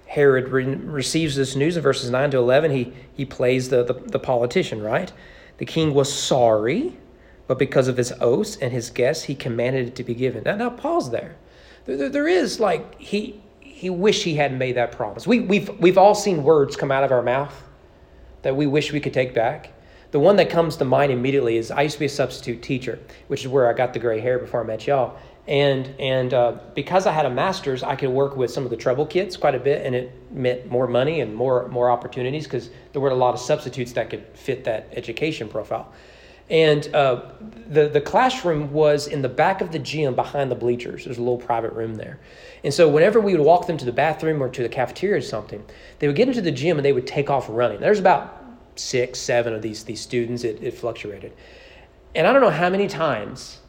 Herod 0.07 0.49
re- 0.49 0.63
receives 0.63 1.35
this 1.35 1.55
news 1.55 1.77
in 1.77 1.83
verses 1.83 2.09
9 2.09 2.31
to 2.31 2.37
11. 2.37 2.71
He, 2.71 2.93
he 3.13 3.25
plays 3.25 3.69
the, 3.69 3.83
the, 3.83 3.93
the 3.93 4.19
politician, 4.19 4.81
right? 4.81 5.11
The 5.57 5.65
king 5.65 5.93
was 5.93 6.11
sorry, 6.11 6.97
but 7.47 7.59
because 7.59 7.87
of 7.87 7.97
his 7.97 8.13
oaths 8.21 8.55
and 8.55 8.71
his 8.71 8.89
guests, 8.89 9.25
he 9.25 9.35
commanded 9.35 9.89
it 9.89 9.95
to 9.95 10.03
be 10.03 10.15
given. 10.15 10.43
Now, 10.43 10.55
now 10.55 10.69
pause. 10.69 11.11
There, 11.11 11.35
there, 11.85 12.09
there 12.09 12.27
is 12.27 12.59
like, 12.59 12.99
he, 12.99 13.41
he 13.79 13.89
wished 13.89 14.23
he 14.23 14.35
hadn't 14.35 14.57
made 14.57 14.75
that 14.75 14.91
promise. 14.91 15.25
We, 15.25 15.39
we've, 15.39 15.69
we've 15.79 15.97
all 15.97 16.13
seen 16.13 16.43
words 16.43 16.75
come 16.75 16.91
out 16.91 17.05
of 17.05 17.13
our 17.13 17.21
mouth 17.21 17.63
that 18.41 18.53
we 18.53 18.67
wish 18.67 18.91
we 18.91 18.99
could 18.99 19.13
take 19.13 19.33
back. 19.33 19.71
The 20.11 20.19
one 20.19 20.35
that 20.35 20.49
comes 20.49 20.75
to 20.77 20.85
mind 20.85 21.13
immediately 21.13 21.55
is 21.55 21.71
I 21.71 21.83
used 21.83 21.93
to 21.93 21.99
be 21.99 22.07
a 22.07 22.09
substitute 22.09 22.61
teacher, 22.61 22.99
which 23.27 23.39
is 23.39 23.47
where 23.47 23.69
I 23.69 23.73
got 23.73 23.93
the 23.93 23.99
gray 23.99 24.19
hair 24.19 24.37
before 24.37 24.61
I 24.61 24.67
met 24.67 24.85
y'all. 24.85 25.17
And, 25.47 25.95
and 25.97 26.33
uh, 26.33 26.57
because 26.75 27.07
I 27.07 27.13
had 27.13 27.25
a 27.25 27.29
master's, 27.29 27.81
I 27.81 27.95
could 27.95 28.09
work 28.09 28.35
with 28.35 28.51
some 28.51 28.65
of 28.65 28.69
the 28.69 28.75
trouble 28.75 29.05
kids 29.05 29.37
quite 29.37 29.55
a 29.55 29.59
bit, 29.59 29.85
and 29.85 29.95
it 29.95 30.11
meant 30.29 30.69
more 30.69 30.85
money 30.85 31.21
and 31.21 31.33
more, 31.33 31.69
more 31.69 31.89
opportunities 31.89 32.43
because 32.43 32.71
there 32.91 33.01
were 33.01 33.11
a 33.11 33.15
lot 33.15 33.33
of 33.33 33.39
substitutes 33.39 33.93
that 33.93 34.09
could 34.09 34.25
fit 34.33 34.65
that 34.65 34.89
education 34.91 35.47
profile. 35.47 35.93
And 36.49 36.93
uh, 36.95 37.31
the, 37.67 37.87
the 37.87 38.01
classroom 38.01 38.71
was 38.73 39.07
in 39.07 39.21
the 39.21 39.29
back 39.29 39.61
of 39.61 39.71
the 39.71 39.79
gym 39.79 40.15
behind 40.15 40.49
the 40.49 40.55
bleachers. 40.55 41.05
There's 41.05 41.19
a 41.19 41.21
little 41.21 41.37
private 41.37 41.73
room 41.73 41.95
there. 41.95 42.19
And 42.63 42.73
so 42.73 42.89
whenever 42.89 43.19
we 43.19 43.35
would 43.35 43.45
walk 43.45 43.67
them 43.67 43.77
to 43.77 43.85
the 43.85 43.91
bathroom 43.91 44.41
or 44.41 44.49
to 44.49 44.63
the 44.63 44.69
cafeteria 44.69 45.17
or 45.17 45.21
something, 45.21 45.63
they 45.99 46.07
would 46.07 46.15
get 46.15 46.27
into 46.27 46.41
the 46.41 46.51
gym 46.51 46.77
and 46.77 46.85
they 46.85 46.93
would 46.93 47.07
take 47.07 47.29
off 47.29 47.47
running. 47.49 47.79
There's 47.79 47.99
about 47.99 48.43
six, 48.75 49.19
seven 49.19 49.53
of 49.53 49.61
these, 49.61 49.83
these 49.83 50.01
students. 50.01 50.43
It, 50.43 50.63
it 50.63 50.73
fluctuated. 50.73 51.33
And 52.15 52.25
I 52.25 52.33
don't 52.33 52.41
know 52.41 52.49
how 52.49 52.69
many 52.69 52.87
times 52.87 53.59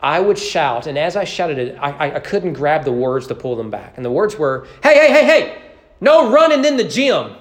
I 0.00 0.20
would 0.20 0.38
shout, 0.38 0.86
and 0.86 0.96
as 0.96 1.16
I 1.16 1.24
shouted 1.24 1.58
it, 1.58 1.76
I, 1.80 2.14
I 2.14 2.20
couldn't 2.20 2.52
grab 2.52 2.84
the 2.84 2.92
words 2.92 3.26
to 3.26 3.34
pull 3.34 3.56
them 3.56 3.68
back. 3.68 3.94
And 3.96 4.04
the 4.04 4.10
words 4.10 4.38
were, 4.38 4.68
hey, 4.82 4.94
hey, 4.94 5.12
hey, 5.12 5.24
hey, 5.24 5.62
no 6.00 6.30
running 6.30 6.64
in 6.64 6.76
the 6.76 6.84
gym 6.84 7.34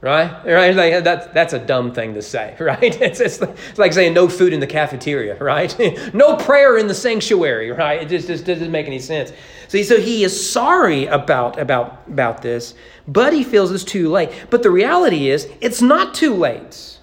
right? 0.00 0.44
Right? 0.44 0.74
Like 0.74 1.04
that's 1.04 1.26
that's 1.28 1.52
a 1.52 1.58
dumb 1.58 1.92
thing 1.92 2.14
to 2.14 2.22
say, 2.22 2.56
right? 2.60 3.00
It's, 3.00 3.20
it's, 3.20 3.40
it's 3.40 3.78
like 3.78 3.92
saying 3.92 4.14
no 4.14 4.28
food 4.28 4.52
in 4.52 4.60
the 4.60 4.66
cafeteria, 4.66 5.36
right? 5.42 5.74
no 6.14 6.36
prayer 6.36 6.78
in 6.78 6.86
the 6.86 6.94
sanctuary, 6.94 7.70
right? 7.72 8.02
It 8.02 8.08
just, 8.08 8.28
just 8.28 8.44
doesn't 8.44 8.70
make 8.70 8.86
any 8.86 8.98
sense. 8.98 9.32
See, 9.68 9.82
so 9.82 10.00
he 10.00 10.24
is 10.24 10.50
sorry 10.50 11.06
about 11.06 11.58
about 11.58 12.02
about 12.08 12.42
this, 12.42 12.74
but 13.06 13.32
he 13.32 13.44
feels 13.44 13.70
it's 13.72 13.84
too 13.84 14.08
late. 14.08 14.30
But 14.50 14.62
the 14.62 14.70
reality 14.70 15.28
is, 15.28 15.48
it's 15.60 15.82
not 15.82 16.14
too 16.14 16.34
late. 16.34 16.98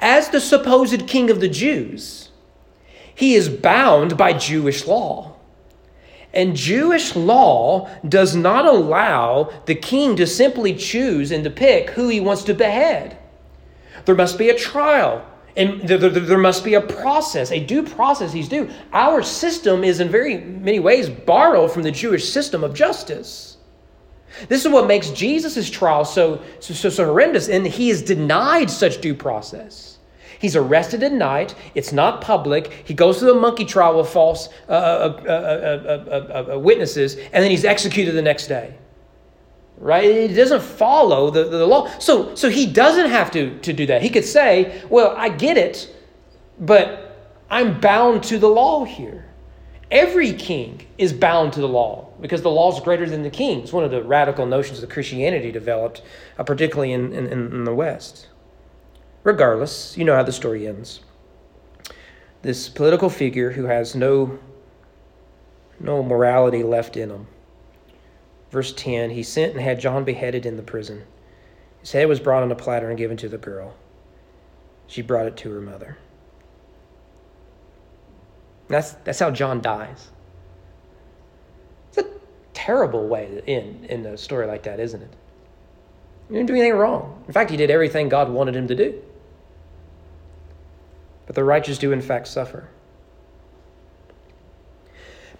As 0.00 0.28
the 0.28 0.40
supposed 0.40 1.06
king 1.06 1.30
of 1.30 1.40
the 1.40 1.48
Jews, 1.48 2.30
he 3.14 3.34
is 3.34 3.48
bound 3.48 4.16
by 4.16 4.32
Jewish 4.32 4.86
law. 4.86 5.33
And 6.34 6.56
Jewish 6.56 7.14
law 7.14 7.88
does 8.08 8.34
not 8.34 8.66
allow 8.66 9.52
the 9.66 9.74
king 9.74 10.16
to 10.16 10.26
simply 10.26 10.74
choose 10.74 11.30
and 11.30 11.44
to 11.44 11.50
pick 11.50 11.90
who 11.90 12.08
he 12.08 12.20
wants 12.20 12.42
to 12.44 12.54
behead. 12.54 13.16
There 14.04 14.14
must 14.14 14.36
be 14.36 14.50
a 14.50 14.58
trial. 14.58 15.24
And 15.56 15.88
there, 15.88 16.36
must 16.36 16.64
be 16.64 16.74
a 16.74 16.80
process, 16.80 17.52
a 17.52 17.64
due 17.64 17.84
process 17.84 18.32
he's 18.32 18.48
due. 18.48 18.68
Our 18.92 19.22
system 19.22 19.84
is 19.84 20.00
in 20.00 20.08
very 20.08 20.38
many 20.38 20.80
ways 20.80 21.08
borrowed 21.08 21.70
from 21.70 21.84
the 21.84 21.92
Jewish 21.92 22.28
system 22.28 22.64
of 22.64 22.74
justice. 22.74 23.56
This 24.48 24.64
is 24.64 24.72
what 24.72 24.88
makes 24.88 25.10
Jesus' 25.10 25.70
trial 25.70 26.04
so, 26.04 26.42
so, 26.58 26.90
so 26.90 27.04
horrendous, 27.04 27.48
and 27.48 27.64
he 27.64 27.90
is 27.90 28.02
denied 28.02 28.68
such 28.68 29.00
due 29.00 29.14
process. 29.14 29.93
He's 30.38 30.56
arrested 30.56 31.02
at 31.02 31.12
night. 31.12 31.54
It's 31.74 31.92
not 31.92 32.20
public. 32.20 32.72
He 32.84 32.94
goes 32.94 33.18
through 33.18 33.36
a 33.36 33.40
monkey 33.40 33.64
trial 33.64 33.98
with 33.98 34.08
false 34.08 34.48
uh, 34.68 34.72
uh, 34.72 36.54
uh, 36.54 36.58
witnesses, 36.58 37.16
and 37.16 37.42
then 37.42 37.50
he's 37.50 37.64
executed 37.64 38.12
the 38.12 38.22
next 38.22 38.46
day. 38.46 38.74
Right? 39.78 40.04
It 40.04 40.34
doesn't 40.34 40.62
follow 40.62 41.30
the, 41.30 41.44
the 41.44 41.66
law. 41.66 41.88
So, 41.98 42.34
so 42.34 42.48
he 42.48 42.66
doesn't 42.66 43.10
have 43.10 43.30
to, 43.32 43.58
to 43.60 43.72
do 43.72 43.86
that. 43.86 44.02
He 44.02 44.08
could 44.08 44.24
say, 44.24 44.82
Well, 44.88 45.14
I 45.16 45.28
get 45.28 45.56
it, 45.56 45.94
but 46.60 47.34
I'm 47.50 47.80
bound 47.80 48.22
to 48.24 48.38
the 48.38 48.48
law 48.48 48.84
here. 48.84 49.26
Every 49.90 50.32
king 50.32 50.86
is 50.98 51.12
bound 51.12 51.52
to 51.52 51.60
the 51.60 51.68
law 51.68 52.08
because 52.20 52.42
the 52.42 52.50
law 52.50 52.72
is 52.74 52.80
greater 52.80 53.08
than 53.08 53.22
the 53.22 53.30
king. 53.30 53.60
It's 53.60 53.72
one 53.72 53.84
of 53.84 53.90
the 53.90 54.02
radical 54.02 54.46
notions 54.46 54.80
that 54.80 54.90
Christianity 54.90 55.52
developed, 55.52 56.02
particularly 56.36 56.92
in, 56.92 57.12
in, 57.12 57.26
in 57.26 57.64
the 57.64 57.74
West. 57.74 58.28
Regardless, 59.24 59.96
you 59.96 60.04
know 60.04 60.14
how 60.14 60.22
the 60.22 60.32
story 60.32 60.68
ends. 60.68 61.00
This 62.42 62.68
political 62.68 63.08
figure 63.08 63.50
who 63.50 63.64
has 63.64 63.94
no, 63.94 64.38
no 65.80 66.02
morality 66.02 66.62
left 66.62 66.98
in 66.98 67.08
him. 67.08 67.26
Verse 68.50 68.74
10 68.74 69.10
He 69.10 69.22
sent 69.22 69.52
and 69.52 69.62
had 69.62 69.80
John 69.80 70.04
beheaded 70.04 70.44
in 70.44 70.58
the 70.58 70.62
prison. 70.62 71.04
His 71.80 71.92
head 71.92 72.06
was 72.06 72.20
brought 72.20 72.42
on 72.42 72.52
a 72.52 72.54
platter 72.54 72.90
and 72.90 72.98
given 72.98 73.16
to 73.16 73.28
the 73.30 73.38
girl. 73.38 73.74
She 74.86 75.00
brought 75.00 75.26
it 75.26 75.38
to 75.38 75.50
her 75.52 75.60
mother. 75.60 75.96
That's, 78.68 78.92
that's 79.04 79.18
how 79.18 79.30
John 79.30 79.62
dies. 79.62 80.10
It's 81.88 81.98
a 81.98 82.10
terrible 82.52 83.08
way 83.08 83.26
to 83.26 83.50
end 83.50 83.86
in 83.86 84.04
a 84.04 84.18
story 84.18 84.46
like 84.46 84.64
that, 84.64 84.80
isn't 84.80 85.00
it? 85.00 85.10
He 86.28 86.34
didn't 86.34 86.48
do 86.48 86.54
anything 86.54 86.74
wrong. 86.74 87.24
In 87.26 87.32
fact, 87.32 87.50
he 87.50 87.56
did 87.56 87.70
everything 87.70 88.10
God 88.10 88.28
wanted 88.28 88.54
him 88.54 88.68
to 88.68 88.74
do 88.74 89.02
but 91.26 91.34
the 91.34 91.44
righteous 91.44 91.78
do 91.78 91.92
in 91.92 92.00
fact 92.00 92.28
suffer. 92.28 92.68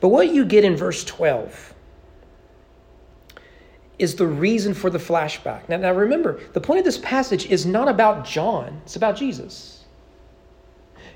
But 0.00 0.08
what 0.08 0.32
you 0.32 0.44
get 0.44 0.64
in 0.64 0.76
verse 0.76 1.04
12 1.04 1.74
is 3.98 4.16
the 4.16 4.26
reason 4.26 4.74
for 4.74 4.90
the 4.90 4.98
flashback. 4.98 5.68
Now, 5.68 5.76
now 5.76 5.92
remember, 5.92 6.40
the 6.52 6.60
point 6.60 6.80
of 6.80 6.84
this 6.84 6.98
passage 6.98 7.46
is 7.46 7.64
not 7.64 7.88
about 7.88 8.24
John, 8.24 8.80
it's 8.84 8.96
about 8.96 9.16
Jesus. 9.16 9.84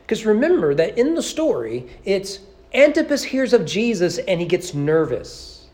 Because 0.02 0.24
remember 0.24 0.74
that 0.74 0.96
in 0.96 1.14
the 1.14 1.22
story, 1.22 1.86
it's 2.04 2.38
Antipas 2.72 3.24
hears 3.24 3.52
of 3.52 3.66
Jesus 3.66 4.18
and 4.18 4.40
he 4.40 4.46
gets 4.46 4.72
nervous. 4.72 5.66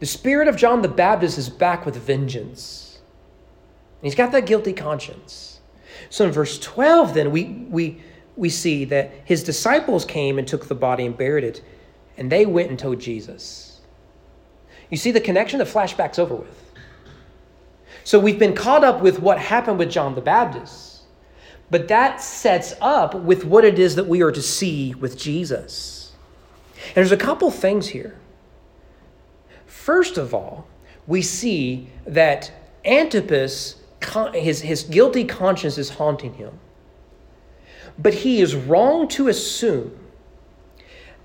The 0.00 0.06
spirit 0.06 0.46
of 0.46 0.56
John 0.56 0.82
the 0.82 0.88
Baptist 0.88 1.38
is 1.38 1.48
back 1.48 1.84
with 1.84 1.96
vengeance. 1.96 3.00
He's 4.00 4.14
got 4.14 4.30
that 4.32 4.46
guilty 4.46 4.72
conscience. 4.72 5.60
So 6.08 6.24
in 6.24 6.30
verse 6.30 6.58
12, 6.60 7.14
then, 7.14 7.32
we, 7.32 7.66
we, 7.68 8.00
we 8.38 8.48
see 8.48 8.84
that 8.86 9.10
his 9.24 9.42
disciples 9.42 10.04
came 10.04 10.38
and 10.38 10.46
took 10.46 10.68
the 10.68 10.74
body 10.74 11.04
and 11.04 11.16
buried 11.16 11.44
it, 11.44 11.60
and 12.16 12.30
they 12.30 12.46
went 12.46 12.70
and 12.70 12.78
told 12.78 13.00
Jesus. 13.00 13.80
You 14.90 14.96
see 14.96 15.10
the 15.10 15.20
connection? 15.20 15.58
The 15.58 15.64
flashback's 15.64 16.18
over 16.18 16.36
with. 16.36 16.72
So 18.04 18.18
we've 18.18 18.38
been 18.38 18.54
caught 18.54 18.84
up 18.84 19.02
with 19.02 19.20
what 19.20 19.38
happened 19.38 19.78
with 19.78 19.90
John 19.90 20.14
the 20.14 20.20
Baptist, 20.20 21.02
but 21.70 21.88
that 21.88 22.22
sets 22.22 22.74
up 22.80 23.14
with 23.14 23.44
what 23.44 23.64
it 23.64 23.78
is 23.78 23.96
that 23.96 24.06
we 24.06 24.22
are 24.22 24.32
to 24.32 24.40
see 24.40 24.94
with 24.94 25.18
Jesus. 25.18 26.12
And 26.86 26.94
there's 26.94 27.12
a 27.12 27.16
couple 27.16 27.50
things 27.50 27.88
here. 27.88 28.16
First 29.66 30.16
of 30.16 30.32
all, 30.32 30.66
we 31.06 31.22
see 31.22 31.88
that 32.06 32.52
Antipas, 32.84 33.76
his, 34.32 34.60
his 34.60 34.84
guilty 34.84 35.24
conscience 35.24 35.76
is 35.76 35.90
haunting 35.90 36.34
him. 36.34 36.58
But 37.98 38.14
he 38.14 38.40
is 38.40 38.54
wrong 38.54 39.08
to 39.08 39.28
assume 39.28 39.98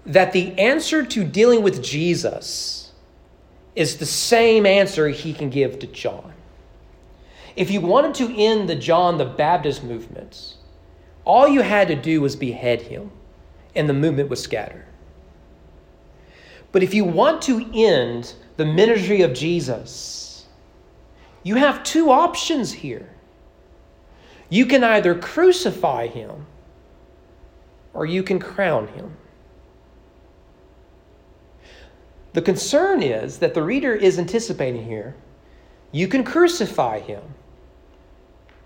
that 0.05 0.33
the 0.33 0.57
answer 0.59 1.05
to 1.05 1.23
dealing 1.23 1.61
with 1.61 1.83
Jesus 1.83 2.91
is 3.75 3.97
the 3.97 4.05
same 4.05 4.65
answer 4.65 5.07
he 5.09 5.33
can 5.33 5.49
give 5.49 5.79
to 5.79 5.87
John. 5.87 6.33
If 7.55 7.69
you 7.69 7.81
wanted 7.81 8.15
to 8.15 8.35
end 8.35 8.67
the 8.67 8.75
John 8.75 9.17
the 9.17 9.25
Baptist 9.25 9.83
movements, 9.83 10.57
all 11.25 11.47
you 11.47 11.61
had 11.61 11.87
to 11.87 11.95
do 11.95 12.21
was 12.21 12.35
behead 12.35 12.81
him, 12.81 13.11
and 13.75 13.87
the 13.87 13.93
movement 13.93 14.29
would 14.29 14.39
scatter. 14.39 14.85
But 16.71 16.83
if 16.83 16.93
you 16.93 17.05
want 17.05 17.41
to 17.43 17.69
end 17.73 18.33
the 18.57 18.65
ministry 18.65 19.21
of 19.21 19.33
Jesus, 19.33 20.45
you 21.43 21.55
have 21.55 21.83
two 21.83 22.09
options 22.09 22.71
here. 22.73 23.09
You 24.49 24.65
can 24.65 24.83
either 24.83 25.15
crucify 25.15 26.07
him 26.07 26.47
or 27.93 28.05
you 28.05 28.23
can 28.23 28.39
crown 28.39 28.87
him. 28.87 29.15
The 32.33 32.41
concern 32.41 33.03
is 33.03 33.37
that 33.39 33.53
the 33.53 33.61
reader 33.61 33.93
is 33.93 34.17
anticipating 34.17 34.85
here 34.85 35.15
you 35.93 36.07
can 36.07 36.23
crucify 36.23 36.99
him, 36.99 37.21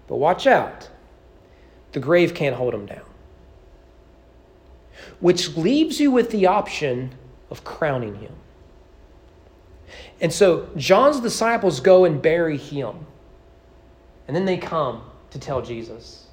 but 0.08 0.16
watch 0.16 0.48
out. 0.48 0.90
The 1.92 2.00
grave 2.00 2.34
can't 2.34 2.56
hold 2.56 2.74
him 2.74 2.86
down. 2.86 3.02
Which 5.20 5.58
leaves 5.58 6.00
you 6.00 6.10
with 6.10 6.32
the 6.32 6.48
option 6.48 7.14
of 7.50 7.66
crowning 7.66 8.16
him. 8.16 8.34
And 10.22 10.32
so 10.32 10.70
John's 10.78 11.20
disciples 11.20 11.82
go 11.82 12.06
and 12.06 12.22
bury 12.22 12.58
him. 12.58 13.06
And 14.28 14.36
then 14.36 14.46
they 14.46 14.58
come 14.58 15.04
to 15.32 15.40
tell 15.40 15.62
Jesus. 15.62 16.27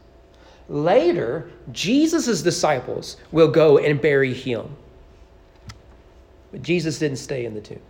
Later, 0.69 1.51
Jesus' 1.73 2.43
disciples 2.43 3.17
will 3.33 3.49
go 3.49 3.79
and 3.79 4.01
bury 4.01 4.33
him. 4.33 4.77
But 6.51 6.63
Jesus 6.63 6.99
didn't 6.99 7.19
stay 7.19 7.45
in 7.45 7.55
the 7.55 7.61
tomb. 7.61 7.83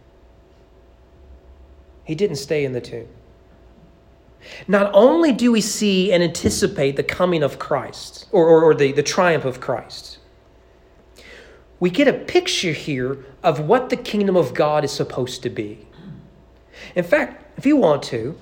He 2.05 2.15
didn't 2.15 2.37
stay 2.37 2.65
in 2.65 2.73
the 2.73 2.81
tomb. 2.81 3.09
Not 4.69 4.91
only 4.93 5.33
do 5.33 5.53
we 5.53 5.61
see 5.61 6.13
and 6.13 6.23
anticipate 6.23 6.97
the 6.97 7.03
coming 7.03 7.43
of 7.43 7.59
Christ 7.59 8.27
or, 8.33 8.47
or, 8.47 8.63
or 8.63 8.75
the, 8.75 8.93
the 8.93 9.03
triumph 9.03 9.45
of 9.45 9.61
Christ, 9.61 10.19
we 11.81 11.91
get 11.91 12.09
a 12.09 12.13
picture 12.13 12.73
here 12.73 13.25
of 13.43 13.61
what 13.61 13.91
the 13.91 13.97
kingdom 13.97 14.37
of 14.37 14.55
God 14.55 14.85
is 14.85 14.93
supposed 14.93 15.43
to 15.43 15.51
be. 15.51 15.87
In 16.95 17.05
fact, 17.05 17.59
if 17.59 17.67
you 17.67 17.77
want 17.77 18.03
to, 18.05 18.39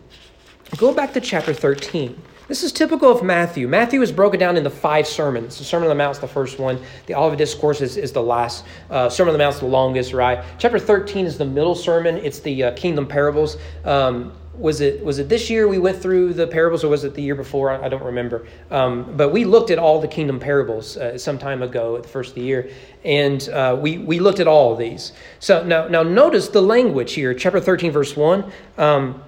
go 0.76 0.92
back 0.92 1.12
to 1.14 1.20
chapter 1.20 1.52
13. 1.52 2.20
This 2.52 2.62
is 2.62 2.70
typical 2.70 3.10
of 3.10 3.22
Matthew. 3.22 3.66
Matthew 3.66 4.02
is 4.02 4.12
broken 4.12 4.38
down 4.38 4.58
into 4.58 4.68
five 4.68 5.06
sermons. 5.06 5.56
The 5.56 5.64
Sermon 5.64 5.88
on 5.88 5.96
the 5.96 6.04
Mount 6.04 6.16
is 6.16 6.20
the 6.20 6.28
first 6.28 6.58
one. 6.58 6.78
The 7.06 7.14
Olivet 7.14 7.38
Discourse 7.38 7.80
is, 7.80 7.96
is 7.96 8.12
the 8.12 8.22
last. 8.22 8.66
Uh, 8.90 9.08
sermon 9.08 9.30
on 9.30 9.38
the 9.38 9.42
Mount 9.42 9.54
is 9.54 9.60
the 9.60 9.66
longest, 9.68 10.12
right? 10.12 10.44
Chapter 10.58 10.78
13 10.78 11.24
is 11.24 11.38
the 11.38 11.46
middle 11.46 11.74
sermon. 11.74 12.18
It's 12.18 12.40
the 12.40 12.64
uh, 12.64 12.74
kingdom 12.74 13.06
parables. 13.06 13.56
Um, 13.86 14.34
was 14.58 14.82
it 14.82 15.02
was 15.02 15.18
it 15.18 15.30
this 15.30 15.48
year 15.48 15.66
we 15.66 15.78
went 15.78 15.96
through 15.96 16.34
the 16.34 16.46
parables 16.46 16.84
or 16.84 16.88
was 16.88 17.04
it 17.04 17.14
the 17.14 17.22
year 17.22 17.34
before 17.34 17.70
i, 17.70 17.86
I 17.86 17.88
don't 17.88 18.02
remember 18.02 18.46
um, 18.70 19.16
but 19.16 19.30
we 19.30 19.46
looked 19.46 19.70
at 19.70 19.78
all 19.78 19.98
the 19.98 20.06
kingdom 20.06 20.38
parables 20.38 20.98
uh, 20.98 21.16
some 21.16 21.38
time 21.38 21.62
ago 21.62 21.96
at 21.96 22.02
the 22.02 22.08
first 22.10 22.32
of 22.32 22.34
the 22.34 22.42
year 22.42 22.70
and 23.02 23.48
uh, 23.48 23.74
we, 23.80 23.96
we 23.96 24.20
looked 24.20 24.40
at 24.40 24.46
all 24.46 24.74
of 24.74 24.78
these 24.78 25.14
so 25.40 25.64
now 25.64 25.88
now 25.88 26.02
notice 26.02 26.48
the 26.48 26.60
language 26.60 27.14
here 27.14 27.32
chapter 27.32 27.60
13 27.60 27.92
verse 27.92 28.14
1 28.14 28.52
um, 28.76 29.22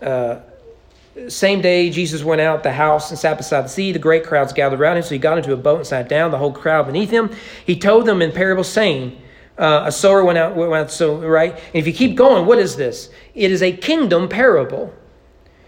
uh, 0.00 0.36
same 1.28 1.60
day, 1.60 1.90
Jesus 1.90 2.22
went 2.22 2.40
out 2.40 2.62
the 2.62 2.72
house 2.72 3.10
and 3.10 3.18
sat 3.18 3.36
beside 3.36 3.64
the 3.64 3.68
sea. 3.68 3.92
The 3.92 3.98
great 3.98 4.24
crowds 4.24 4.52
gathered 4.52 4.80
around 4.80 4.96
him, 4.96 5.02
so 5.02 5.10
he 5.10 5.18
got 5.18 5.38
into 5.38 5.52
a 5.52 5.56
boat 5.56 5.78
and 5.78 5.86
sat 5.86 6.08
down. 6.08 6.30
The 6.30 6.38
whole 6.38 6.52
crowd 6.52 6.86
beneath 6.86 7.10
him. 7.10 7.30
He 7.66 7.76
told 7.76 8.06
them 8.06 8.22
in 8.22 8.30
parables, 8.30 8.68
saying, 8.68 9.20
uh, 9.58 9.84
"A 9.86 9.92
sower 9.92 10.24
went 10.24 10.38
out, 10.38 10.54
went 10.54 10.72
out 10.72 10.90
so 10.90 11.16
right." 11.16 11.52
And 11.52 11.74
if 11.74 11.86
you 11.86 11.92
keep 11.92 12.16
going, 12.16 12.46
what 12.46 12.58
is 12.58 12.76
this? 12.76 13.10
It 13.34 13.50
is 13.50 13.62
a 13.62 13.72
kingdom 13.72 14.28
parable. 14.28 14.92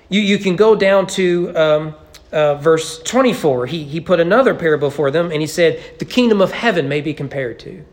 You 0.08 0.20
you 0.20 0.38
can 0.38 0.56
go 0.56 0.76
down 0.76 1.06
to. 1.08 1.52
Um, 1.56 1.94
uh, 2.32 2.54
verse 2.54 3.02
24, 3.02 3.66
he, 3.66 3.84
he 3.84 4.00
put 4.00 4.18
another 4.18 4.54
parable 4.54 4.90
for 4.90 5.10
them, 5.10 5.30
and 5.30 5.42
he 5.42 5.46
said, 5.46 5.78
The 5.98 6.06
kingdom 6.06 6.40
of 6.40 6.50
heaven 6.50 6.88
may 6.88 7.02
be 7.02 7.12
compared 7.12 7.58
to. 7.58 7.84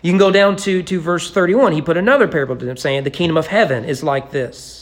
You 0.00 0.12
can 0.12 0.18
go 0.18 0.30
down 0.30 0.54
to, 0.58 0.80
to 0.84 1.00
verse 1.00 1.32
31. 1.32 1.72
He 1.72 1.82
put 1.82 1.96
another 1.96 2.28
parable 2.28 2.54
to 2.54 2.64
them, 2.64 2.76
saying, 2.76 3.02
The 3.02 3.10
kingdom 3.10 3.36
of 3.36 3.48
heaven 3.48 3.84
is 3.84 4.04
like 4.04 4.30
this. 4.30 4.77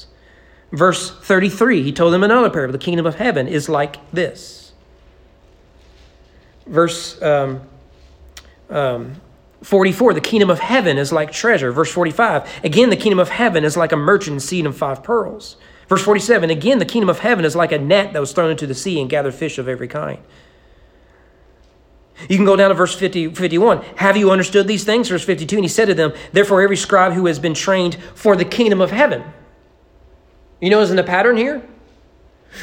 Verse 0.73 1.11
33, 1.11 1.83
he 1.83 1.93
told 1.93 2.13
them 2.13 2.25
another 2.25 2.51
parable. 2.51 2.73
The 2.73 2.79
kingdom 2.79 3.07
of 3.07 3.15
heaven 3.15 3.47
is 3.47 3.69
like 3.69 3.97
this. 4.11 4.73
Verse 6.67 7.21
um, 7.23 7.61
um, 8.69 9.21
44, 9.63 10.15
the 10.15 10.21
kingdom 10.21 10.51
of 10.51 10.59
heaven 10.59 10.99
is 10.99 11.13
like 11.13 11.31
treasure. 11.31 11.71
Verse 11.71 11.91
45, 11.93 12.65
again, 12.65 12.91
the 12.91 12.97
kingdom 12.97 13.21
of 13.21 13.29
heaven 13.29 13.65
is 13.65 13.77
like 13.77 13.93
a 13.93 13.97
merchant 13.97 14.43
seed 14.43 14.67
of 14.67 14.77
five 14.77 15.03
pearls. 15.03 15.57
Verse 15.89 16.03
47, 16.03 16.51
again, 16.51 16.81
the 16.81 16.85
kingdom 16.85 17.09
of 17.09 17.21
heaven 17.21 17.45
is 17.45 17.55
like 17.55 17.71
a 17.71 17.79
net 17.79 18.13
that 18.13 18.19
was 18.19 18.33
thrown 18.33 18.51
into 18.51 18.67
the 18.67 18.75
sea 18.75 19.01
and 19.01 19.09
gathered 19.09 19.35
fish 19.35 19.59
of 19.59 19.69
every 19.69 19.87
kind. 19.87 20.19
You 22.29 22.37
can 22.37 22.47
go 22.47 22.57
down 22.57 22.71
to 22.71 22.75
verse 22.75 22.95
50, 22.95 23.35
51. 23.35 23.83
Have 23.97 24.17
you 24.17 24.33
understood 24.33 24.67
these 24.67 24.85
things? 24.85 25.09
Verse 25.11 25.25
52, 25.25 25.57
and 25.57 25.65
he 25.65 25.69
said 25.69 25.85
to 25.85 25.95
them, 25.95 26.13
Therefore, 26.33 26.63
every 26.63 26.77
scribe 26.77 27.13
who 27.13 27.27
has 27.27 27.39
been 27.39 27.55
trained 27.55 27.97
for 28.15 28.35
the 28.35 28.45
kingdom 28.45 28.81
of 28.81 28.91
heaven 28.91 29.23
you 30.61 30.71
know, 30.71 30.81
isn't 30.81 30.99
a 30.99 31.05
pattern 31.05 31.37
here? 31.37 31.63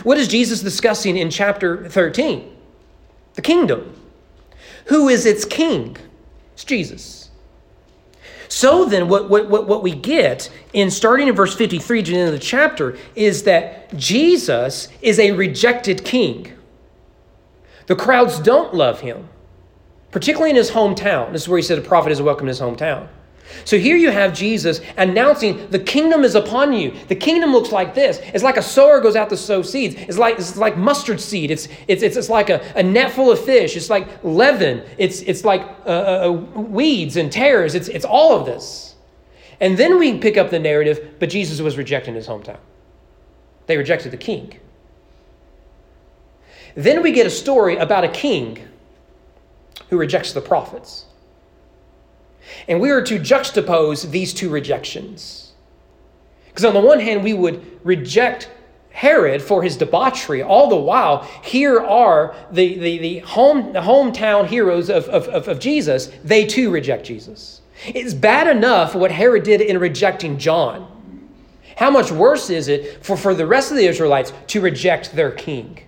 What 0.03 0.17
is 0.17 0.27
Jesus 0.27 0.61
discussing 0.61 1.17
in 1.17 1.29
chapter 1.29 1.87
13? 1.89 2.55
The 3.35 3.41
kingdom. 3.41 3.93
Who 4.85 5.09
is 5.09 5.25
its 5.25 5.45
king? 5.45 5.97
It's 6.53 6.63
Jesus. 6.63 7.29
So 8.49 8.85
then, 8.85 9.07
what, 9.07 9.29
what, 9.29 9.49
what 9.49 9.81
we 9.81 9.91
get 9.91 10.51
in 10.73 10.91
starting 10.91 11.27
in 11.27 11.35
verse 11.35 11.55
53 11.55 12.03
to 12.03 12.11
the 12.11 12.17
end 12.17 12.27
of 12.27 12.33
the 12.33 12.39
chapter 12.39 12.97
is 13.15 13.43
that 13.43 13.95
Jesus 13.97 14.89
is 15.01 15.19
a 15.19 15.31
rejected 15.31 16.05
king. 16.05 16.53
The 17.87 17.95
crowds 17.95 18.39
don't 18.39 18.73
love 18.73 18.99
him, 18.99 19.27
particularly 20.11 20.51
in 20.51 20.55
his 20.55 20.71
hometown. 20.71 21.31
This 21.31 21.43
is 21.43 21.49
where 21.49 21.57
he 21.57 21.63
said 21.63 21.79
a 21.79 21.81
prophet 21.81 22.11
is 22.11 22.21
welcome 22.21 22.45
in 22.45 22.49
his 22.49 22.59
hometown. 22.59 23.07
So 23.65 23.77
here 23.77 23.95
you 23.95 24.09
have 24.09 24.33
Jesus 24.33 24.81
announcing 24.97 25.69
the 25.69 25.79
kingdom 25.79 26.23
is 26.23 26.35
upon 26.35 26.73
you. 26.73 26.93
The 27.07 27.15
kingdom 27.15 27.51
looks 27.51 27.71
like 27.71 27.93
this. 27.93 28.19
It's 28.33 28.43
like 28.43 28.57
a 28.57 28.61
sower 28.61 28.99
goes 28.99 29.15
out 29.15 29.29
to 29.29 29.37
sow 29.37 29.61
seeds. 29.61 29.95
It's 29.95 30.17
like, 30.17 30.37
it's 30.37 30.57
like 30.57 30.77
mustard 30.77 31.19
seed. 31.21 31.51
It's, 31.51 31.67
it's, 31.87 32.03
it's, 32.03 32.15
it's 32.15 32.29
like 32.29 32.49
a, 32.49 32.61
a 32.75 32.83
net 32.83 33.11
full 33.11 33.31
of 33.31 33.43
fish. 33.43 33.75
It's 33.77 33.89
like 33.89 34.07
leaven. 34.23 34.83
It's, 34.97 35.21
it's 35.21 35.43
like 35.43 35.61
uh, 35.85 35.89
uh, 35.89 36.27
uh, 36.27 36.31
weeds 36.31 37.17
and 37.17 37.31
tares. 37.31 37.75
It's, 37.75 37.87
it's 37.87 38.05
all 38.05 38.37
of 38.37 38.45
this. 38.45 38.95
And 39.59 39.77
then 39.77 39.97
we 39.97 40.17
pick 40.17 40.37
up 40.37 40.49
the 40.49 40.59
narrative, 40.59 41.15
but 41.19 41.29
Jesus 41.29 41.61
was 41.61 41.77
rejected 41.77 42.09
in 42.09 42.15
his 42.15 42.27
hometown. 42.27 42.59
They 43.67 43.77
rejected 43.77 44.11
the 44.11 44.17
king. 44.17 44.59
Then 46.75 47.01
we 47.01 47.11
get 47.11 47.27
a 47.27 47.29
story 47.29 47.77
about 47.77 48.03
a 48.03 48.09
king 48.09 48.67
who 49.89 49.97
rejects 49.97 50.33
the 50.33 50.41
prophets. 50.41 51.05
And 52.67 52.79
we 52.79 52.89
are 52.91 53.01
to 53.01 53.19
juxtapose 53.19 54.09
these 54.09 54.33
two 54.33 54.49
rejections. 54.49 55.53
Because 56.47 56.65
on 56.65 56.73
the 56.73 56.79
one 56.79 56.99
hand, 56.99 57.23
we 57.23 57.33
would 57.33 57.79
reject 57.83 58.49
Herod 58.91 59.41
for 59.41 59.63
his 59.63 59.75
debauchery. 59.75 60.43
All 60.43 60.69
the 60.69 60.75
while, 60.75 61.23
here 61.43 61.79
are 61.79 62.35
the, 62.51 62.77
the, 62.77 62.97
the, 62.99 63.19
home, 63.19 63.73
the 63.73 63.81
hometown 63.81 64.45
heroes 64.45 64.89
of, 64.89 65.05
of, 65.09 65.27
of, 65.29 65.47
of 65.47 65.59
Jesus. 65.59 66.11
They 66.23 66.45
too 66.45 66.69
reject 66.69 67.05
Jesus. 67.05 67.61
It's 67.87 68.13
bad 68.13 68.47
enough 68.47 68.93
what 68.93 69.11
Herod 69.11 69.43
did 69.43 69.61
in 69.61 69.79
rejecting 69.79 70.37
John. 70.37 70.89
How 71.75 71.89
much 71.89 72.11
worse 72.11 72.51
is 72.51 72.67
it 72.67 73.03
for, 73.03 73.17
for 73.17 73.33
the 73.33 73.47
rest 73.47 73.71
of 73.71 73.77
the 73.77 73.87
Israelites 73.87 74.31
to 74.47 74.61
reject 74.61 75.15
their 75.15 75.31
king? 75.31 75.79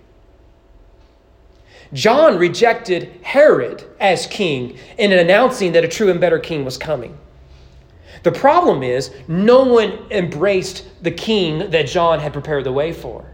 John 1.92 2.38
rejected 2.38 3.20
Herod 3.22 3.84
as 4.00 4.26
king 4.26 4.78
in 4.98 5.12
announcing 5.12 5.72
that 5.72 5.84
a 5.84 5.88
true 5.88 6.10
and 6.10 6.20
better 6.20 6.38
king 6.38 6.64
was 6.64 6.76
coming. 6.76 7.16
The 8.22 8.32
problem 8.32 8.82
is, 8.82 9.12
no 9.28 9.64
one 9.64 9.98
embraced 10.10 10.84
the 11.02 11.10
king 11.10 11.70
that 11.70 11.86
John 11.86 12.18
had 12.18 12.32
prepared 12.32 12.64
the 12.64 12.72
way 12.72 12.92
for. 12.92 13.24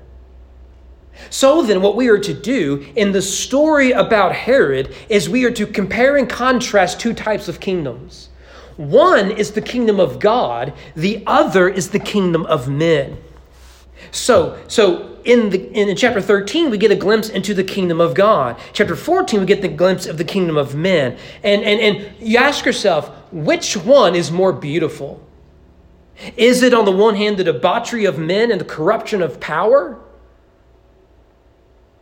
So 1.30 1.62
then, 1.62 1.82
what 1.82 1.96
we 1.96 2.08
are 2.08 2.18
to 2.18 2.34
do 2.34 2.86
in 2.96 3.12
the 3.12 3.22
story 3.22 3.92
about 3.92 4.34
Herod 4.34 4.94
is 5.08 5.28
we 5.28 5.44
are 5.44 5.50
to 5.52 5.66
compare 5.66 6.16
and 6.16 6.28
contrast 6.28 7.00
two 7.00 7.14
types 7.14 7.48
of 7.48 7.60
kingdoms. 7.60 8.28
One 8.76 9.30
is 9.30 9.52
the 9.52 9.60
kingdom 9.60 10.00
of 10.00 10.18
God, 10.18 10.72
the 10.96 11.22
other 11.26 11.68
is 11.68 11.90
the 11.90 11.98
kingdom 11.98 12.46
of 12.46 12.68
men. 12.68 13.18
So, 14.12 14.62
so 14.68 15.18
in, 15.24 15.50
the, 15.50 15.72
in 15.72 15.96
chapter 15.96 16.20
13, 16.20 16.70
we 16.70 16.78
get 16.78 16.90
a 16.90 16.96
glimpse 16.96 17.30
into 17.30 17.54
the 17.54 17.64
kingdom 17.64 18.00
of 18.00 18.14
God. 18.14 18.60
Chapter 18.72 18.94
14, 18.94 19.40
we 19.40 19.46
get 19.46 19.62
the 19.62 19.68
glimpse 19.68 20.06
of 20.06 20.18
the 20.18 20.24
kingdom 20.24 20.56
of 20.56 20.74
men. 20.74 21.16
And, 21.42 21.62
and, 21.62 21.80
and 21.80 22.14
you 22.20 22.38
ask 22.38 22.64
yourself, 22.64 23.10
which 23.32 23.76
one 23.76 24.14
is 24.14 24.30
more 24.30 24.52
beautiful? 24.52 25.26
Is 26.36 26.62
it, 26.62 26.74
on 26.74 26.84
the 26.84 26.92
one 26.92 27.16
hand, 27.16 27.38
the 27.38 27.44
debauchery 27.44 28.04
of 28.04 28.18
men 28.18 28.52
and 28.52 28.60
the 28.60 28.66
corruption 28.66 29.22
of 29.22 29.40
power? 29.40 29.98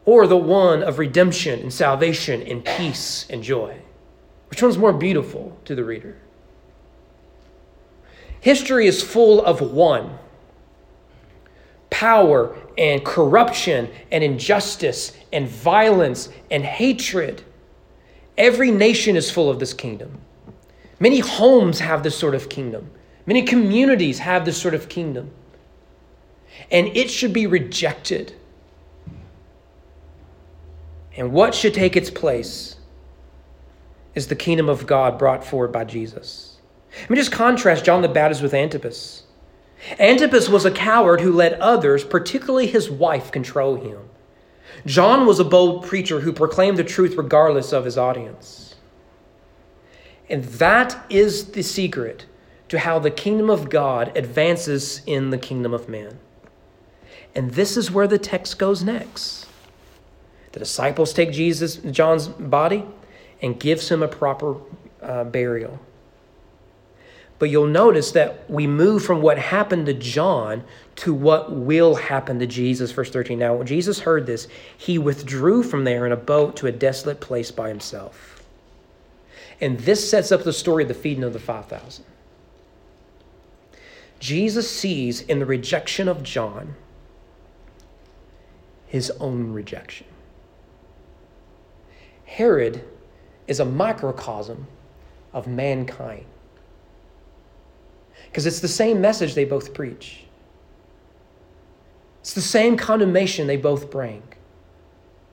Or 0.05 0.27
the 0.27 0.37
one 0.37 0.83
of 0.83 0.99
redemption 0.99 1.61
and 1.61 1.73
salvation 1.73 2.43
and 2.43 2.65
peace 2.65 3.27
and 3.31 3.43
joy? 3.43 3.79
Which 4.49 4.63
one's 4.63 4.77
more 4.77 4.93
beautiful 4.93 5.57
to 5.65 5.77
the 5.77 5.85
reader? 5.85 6.19
History 8.41 8.89
is 8.89 9.01
full 9.01 9.45
of 9.45 9.61
one 9.61 10.19
power 12.01 12.57
and 12.79 13.05
corruption 13.05 13.87
and 14.11 14.25
injustice 14.25 15.15
and 15.35 15.47
violence 15.47 16.31
and 16.51 16.65
hatred. 16.65 17.43
Every 18.39 18.71
nation 18.71 19.17
is 19.17 19.31
full 19.31 19.51
of 19.51 19.59
this 19.59 19.75
kingdom. 19.75 20.19
Many 20.99 21.19
homes 21.19 21.79
have 21.79 22.03
this 22.03 22.17
sort 22.17 22.35
of 22.35 22.49
kingdom. 22.49 22.91
Many 23.27 23.43
communities 23.43 24.19
have 24.21 24.47
this 24.47 24.57
sort 24.57 24.73
of 24.73 24.89
kingdom. 24.89 25.31
And 26.71 26.87
it 26.97 27.11
should 27.11 27.35
be 27.35 27.47
rejected. 27.47 28.33
And 31.19 31.33
what 31.33 31.55
should 31.55 31.75
take 31.75 31.97
its 31.97 32.09
place 32.09 32.77
is 34.15 34.29
the 34.29 34.37
kingdom 34.37 34.71
of 34.71 34.87
God 34.87 35.19
brought 35.19 35.45
forward 35.45 35.71
by 35.71 35.85
Jesus. 35.85 36.57
Let 37.03 37.11
me 37.11 37.17
just 37.17 37.31
contrast 37.31 37.85
John 37.85 38.01
the 38.01 38.09
Baptist 38.09 38.41
with 38.41 38.55
Antipas. 38.55 39.25
Antipas 39.99 40.49
was 40.49 40.65
a 40.65 40.71
coward 40.71 41.21
who 41.21 41.33
let 41.33 41.61
others, 41.61 42.05
particularly 42.05 42.67
his 42.67 42.91
wife, 42.91 43.33
control 43.33 43.77
him. 43.77 43.99
John 44.87 45.27
was 45.27 45.41
a 45.41 45.45
bold 45.45 45.87
preacher 45.87 46.21
who 46.21 46.33
proclaimed 46.33 46.77
the 46.77 46.85
truth 46.85 47.17
regardless 47.17 47.73
of 47.73 47.85
his 47.85 47.99
audience. 47.99 48.75
And 50.29 50.45
that 50.45 51.05
is 51.11 51.53
the 51.53 51.63
secret 51.63 52.27
to 52.69 52.79
how 52.79 52.99
the 52.99 53.11
kingdom 53.11 53.51
of 53.51 53.69
God 53.69 54.17
advances 54.17 55.03
in 55.07 55.31
the 55.31 55.39
kingdom 55.39 55.75
of 55.75 55.89
man. 55.89 56.19
And 57.35 57.53
this 57.53 57.77
is 57.77 57.91
where 57.91 58.07
the 58.07 58.19
text 58.19 58.59
goes 58.59 58.83
next. 58.83 59.47
The 60.53 60.61
disciples 60.61 61.13
take 61.13 61.33
Jesus, 61.33 61.77
John's 61.77 62.29
body, 62.29 62.85
and 63.43 63.59
gives 63.59 63.89
him 63.89 64.03
a 64.03 64.09
proper 64.09 64.57
uh, 65.03 65.25
burial. 65.25 65.81
But 67.41 67.49
you'll 67.49 67.67
notice 67.67 68.13
that 68.13 68.49
we 68.51 68.67
move 68.67 69.03
from 69.03 69.23
what 69.23 69.39
happened 69.39 69.87
to 69.87 69.95
John 69.95 70.63
to 70.97 71.15
what 71.15 71.51
will 71.51 71.95
happen 71.95 72.39
to 72.39 72.47
Jesus. 72.47 72.93
Verse 72.93 73.11
13. 73.11 73.39
Now, 73.39 73.55
when 73.55 73.67
Jesus 73.67 73.99
heard 74.01 74.27
this, 74.27 74.47
he 74.77 74.99
withdrew 74.99 75.63
from 75.63 75.85
there 75.85 76.05
in 76.05 76.13
a 76.13 76.17
boat 76.17 76.55
to 76.59 76.67
a 76.67 76.73
desolate 76.73 77.21
place 77.23 77.51
by 77.51 77.71
himself. 77.71 78.45
And 79.59 79.81
this 79.81 80.09
sets 80.09 80.31
up 80.31 80.45
the 80.45 80.53
story 80.53 80.83
of 80.83 80.89
the 80.89 80.95
feeding 80.95 81.25
of 81.25 81.33
the 81.33 81.39
5,000. 81.39 82.05
Jesus 84.19 84.71
sees 84.71 85.23
in 85.23 85.39
the 85.39 85.47
rejection 85.47 86.09
of 86.09 86.23
John 86.23 86.75
his 88.87 89.11
own 89.13 89.55
rejection. 89.55 90.07
Herod 92.27 92.85
is 93.49 93.61
a 93.61 93.65
microcosm 93.65 94.67
of 95.33 95.47
mankind. 95.47 96.27
Because 98.31 98.47
it's 98.47 98.61
the 98.61 98.69
same 98.69 99.01
message 99.01 99.35
they 99.35 99.45
both 99.45 99.75
preach. 99.75 100.25
It's 102.21 102.33
the 102.33 102.41
same 102.41 102.77
condemnation 102.77 103.47
they 103.47 103.57
both 103.57 103.91
bring. 103.91 104.23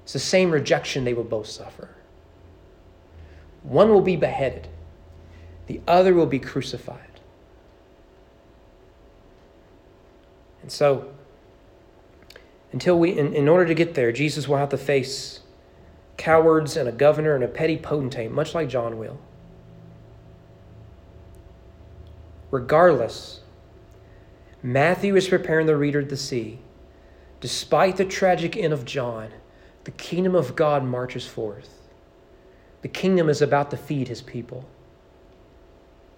It's 0.04 0.14
the 0.14 0.20
same 0.20 0.52
rejection 0.52 1.04
they 1.04 1.14
will 1.14 1.24
both 1.24 1.48
suffer. 1.48 1.90
One 3.62 3.90
will 3.90 4.02
be 4.02 4.16
beheaded, 4.16 4.68
the 5.68 5.82
other 5.88 6.14
will 6.14 6.26
be 6.26 6.40
crucified. 6.40 7.02
And 10.62 10.72
so, 10.72 11.14
until 12.72 12.98
we, 12.98 13.18
in, 13.18 13.34
in 13.34 13.48
order 13.48 13.66
to 13.66 13.74
get 13.74 13.94
there, 13.94 14.12
Jesus 14.12 14.48
will 14.48 14.58
have 14.58 14.70
to 14.70 14.78
face 14.78 15.42
cowards 16.16 16.76
and 16.76 16.90
a 16.90 16.92
governor 16.92 17.36
and 17.36 17.44
a 17.44 17.48
petty 17.48 17.78
potentate, 17.78 18.32
much 18.32 18.56
like 18.56 18.70
John 18.70 18.98
will. 18.98 19.20
Regardless, 22.52 23.42
Matthew 24.64 25.16
is 25.16 25.28
preparing 25.28 25.68
the 25.68 25.78
reader 25.78 26.02
to 26.02 26.18
see, 26.18 26.60
despite 27.42 27.98
the 27.98 28.06
tragic 28.06 28.56
end 28.56 28.74
of 28.74 28.86
John, 28.86 29.30
the 29.84 29.92
kingdom 29.92 30.36
of 30.36 30.56
God 30.56 30.84
marches 30.84 31.28
forth. 31.28 31.70
The 32.82 32.88
kingdom 32.88 33.30
is 33.30 33.42
about 33.42 33.72
to 33.72 33.78
feed 33.78 34.08
his 34.08 34.22
people. 34.22 34.66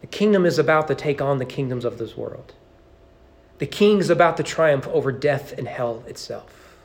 The 0.01 0.07
kingdom 0.07 0.45
is 0.45 0.59
about 0.59 0.87
to 0.87 0.95
take 0.95 1.21
on 1.21 1.37
the 1.37 1.45
kingdoms 1.45 1.85
of 1.85 1.97
this 1.97 2.15
world. 2.15 2.53
The 3.57 3.67
king 3.67 3.99
is 3.99 4.09
about 4.09 4.37
to 4.37 4.43
triumph 4.43 4.87
over 4.87 5.11
death 5.11 5.51
and 5.57 5.67
hell 5.67 6.03
itself. 6.07 6.77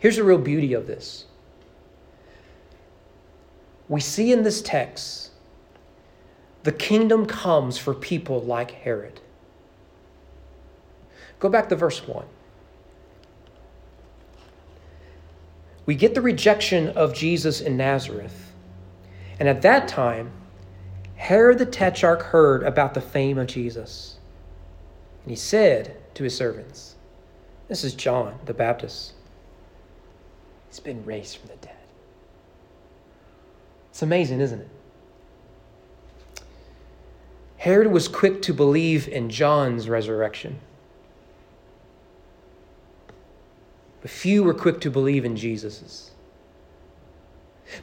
Here's 0.00 0.16
the 0.16 0.24
real 0.24 0.38
beauty 0.38 0.74
of 0.74 0.86
this. 0.86 1.24
We 3.88 4.00
see 4.00 4.32
in 4.32 4.42
this 4.42 4.60
text 4.60 5.29
the 6.62 6.72
kingdom 6.72 7.26
comes 7.26 7.78
for 7.78 7.94
people 7.94 8.42
like 8.42 8.70
Herod. 8.70 9.20
Go 11.38 11.48
back 11.48 11.68
to 11.70 11.76
verse 11.76 12.06
1. 12.06 12.24
We 15.86 15.94
get 15.94 16.14
the 16.14 16.20
rejection 16.20 16.90
of 16.90 17.14
Jesus 17.14 17.60
in 17.60 17.76
Nazareth. 17.76 18.52
And 19.38 19.48
at 19.48 19.62
that 19.62 19.88
time, 19.88 20.30
Herod 21.16 21.58
the 21.58 21.66
Tetrarch 21.66 22.22
heard 22.22 22.62
about 22.62 22.94
the 22.94 23.00
fame 23.00 23.38
of 23.38 23.46
Jesus. 23.46 24.18
And 25.24 25.30
he 25.30 25.36
said 25.36 25.96
to 26.14 26.24
his 26.24 26.36
servants, 26.36 26.96
This 27.68 27.84
is 27.84 27.94
John 27.94 28.38
the 28.44 28.54
Baptist. 28.54 29.14
He's 30.68 30.80
been 30.80 31.04
raised 31.04 31.38
from 31.38 31.48
the 31.48 31.56
dead. 31.56 31.76
It's 33.90 34.02
amazing, 34.02 34.40
isn't 34.40 34.60
it? 34.60 34.68
Herod 37.60 37.88
was 37.88 38.08
quick 38.08 38.40
to 38.42 38.54
believe 38.54 39.06
in 39.06 39.28
John's 39.28 39.86
resurrection. 39.86 40.58
But 44.00 44.10
few 44.10 44.42
were 44.42 44.54
quick 44.54 44.80
to 44.80 44.90
believe 44.90 45.26
in 45.26 45.36
Jesus's. 45.36 46.12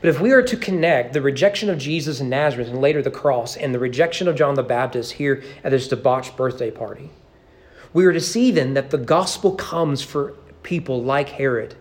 But 0.02 0.10
if 0.10 0.20
we 0.20 0.32
are 0.32 0.42
to 0.42 0.58
connect 0.58 1.14
the 1.14 1.22
rejection 1.22 1.70
of 1.70 1.78
Jesus 1.78 2.20
in 2.20 2.28
Nazareth 2.28 2.70
and 2.70 2.82
later 2.82 3.04
the 3.04 3.12
cross 3.12 3.56
and 3.56 3.72
the 3.72 3.78
rejection 3.78 4.28
of 4.28 4.36
John 4.36 4.56
the 4.56 4.64
Baptist 4.64 5.12
here 5.12 5.44
at 5.64 5.70
this 5.70 5.88
debauched 5.88 6.36
birthday 6.36 6.72
party, 6.72 7.12
we 7.94 8.04
are 8.08 8.14
to 8.14 8.20
see 8.20 8.50
then 8.50 8.74
that 8.74 8.90
the 8.90 8.98
gospel 8.98 9.52
comes 9.52 10.02
for 10.02 10.34
people 10.64 11.04
like 11.04 11.30
Herod, 11.30 11.76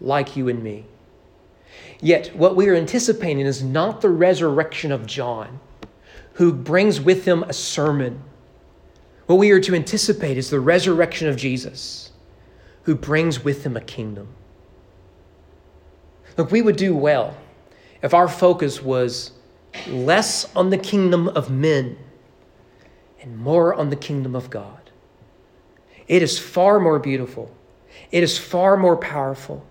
like 0.00 0.36
you 0.36 0.48
and 0.48 0.62
me. 0.62 0.84
Yet, 2.00 2.28
what 2.36 2.54
we 2.54 2.68
are 2.68 2.76
anticipating 2.76 3.44
is 3.44 3.60
not 3.60 4.02
the 4.02 4.08
resurrection 4.08 4.92
of 4.92 5.04
John 5.04 5.58
who 6.34 6.52
brings 6.52 7.00
with 7.00 7.24
him 7.24 7.42
a 7.44 7.52
sermon. 7.52 8.22
What 9.26 9.36
we 9.36 9.50
are 9.50 9.60
to 9.60 9.74
anticipate 9.74 10.36
is 10.36 10.50
the 10.50 10.60
resurrection 10.60 11.28
of 11.28 11.36
Jesus, 11.36 12.12
who 12.82 12.94
brings 12.94 13.42
with 13.42 13.64
him 13.64 13.76
a 13.76 13.80
kingdom. 13.80 14.28
Look, 16.36 16.50
we 16.50 16.62
would 16.62 16.76
do 16.76 16.94
well 16.94 17.36
if 18.02 18.12
our 18.12 18.28
focus 18.28 18.82
was 18.82 19.32
less 19.88 20.54
on 20.54 20.70
the 20.70 20.78
kingdom 20.78 21.28
of 21.28 21.50
men 21.50 21.96
and 23.20 23.38
more 23.38 23.74
on 23.74 23.90
the 23.90 23.96
kingdom 23.96 24.34
of 24.34 24.50
God. 24.50 24.90
It 26.06 26.22
is 26.22 26.38
far 26.38 26.78
more 26.80 26.98
beautiful, 26.98 27.54
it 28.10 28.22
is 28.22 28.36
far 28.36 28.76
more 28.76 28.96
powerful, 28.96 29.64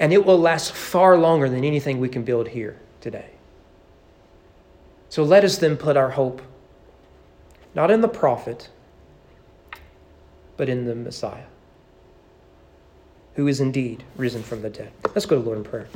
and 0.00 0.12
it 0.12 0.24
will 0.24 0.38
last 0.38 0.72
far 0.72 1.18
longer 1.18 1.48
than 1.48 1.64
anything 1.64 2.00
we 2.00 2.08
can 2.08 2.22
build 2.22 2.48
here 2.48 2.80
today. 3.00 3.35
So 5.08 5.22
let 5.22 5.44
us 5.44 5.58
then 5.58 5.76
put 5.76 5.96
our 5.96 6.10
hope 6.10 6.42
not 7.74 7.90
in 7.90 8.00
the 8.00 8.08
prophet, 8.08 8.70
but 10.56 10.68
in 10.68 10.86
the 10.86 10.94
Messiah, 10.94 11.44
who 13.34 13.46
is 13.46 13.60
indeed 13.60 14.02
risen 14.16 14.42
from 14.42 14.62
the 14.62 14.70
dead. 14.70 14.92
Let's 15.14 15.26
go 15.26 15.36
to 15.36 15.42
Lord 15.44 15.58
in 15.58 15.64
prayer. 15.64 15.88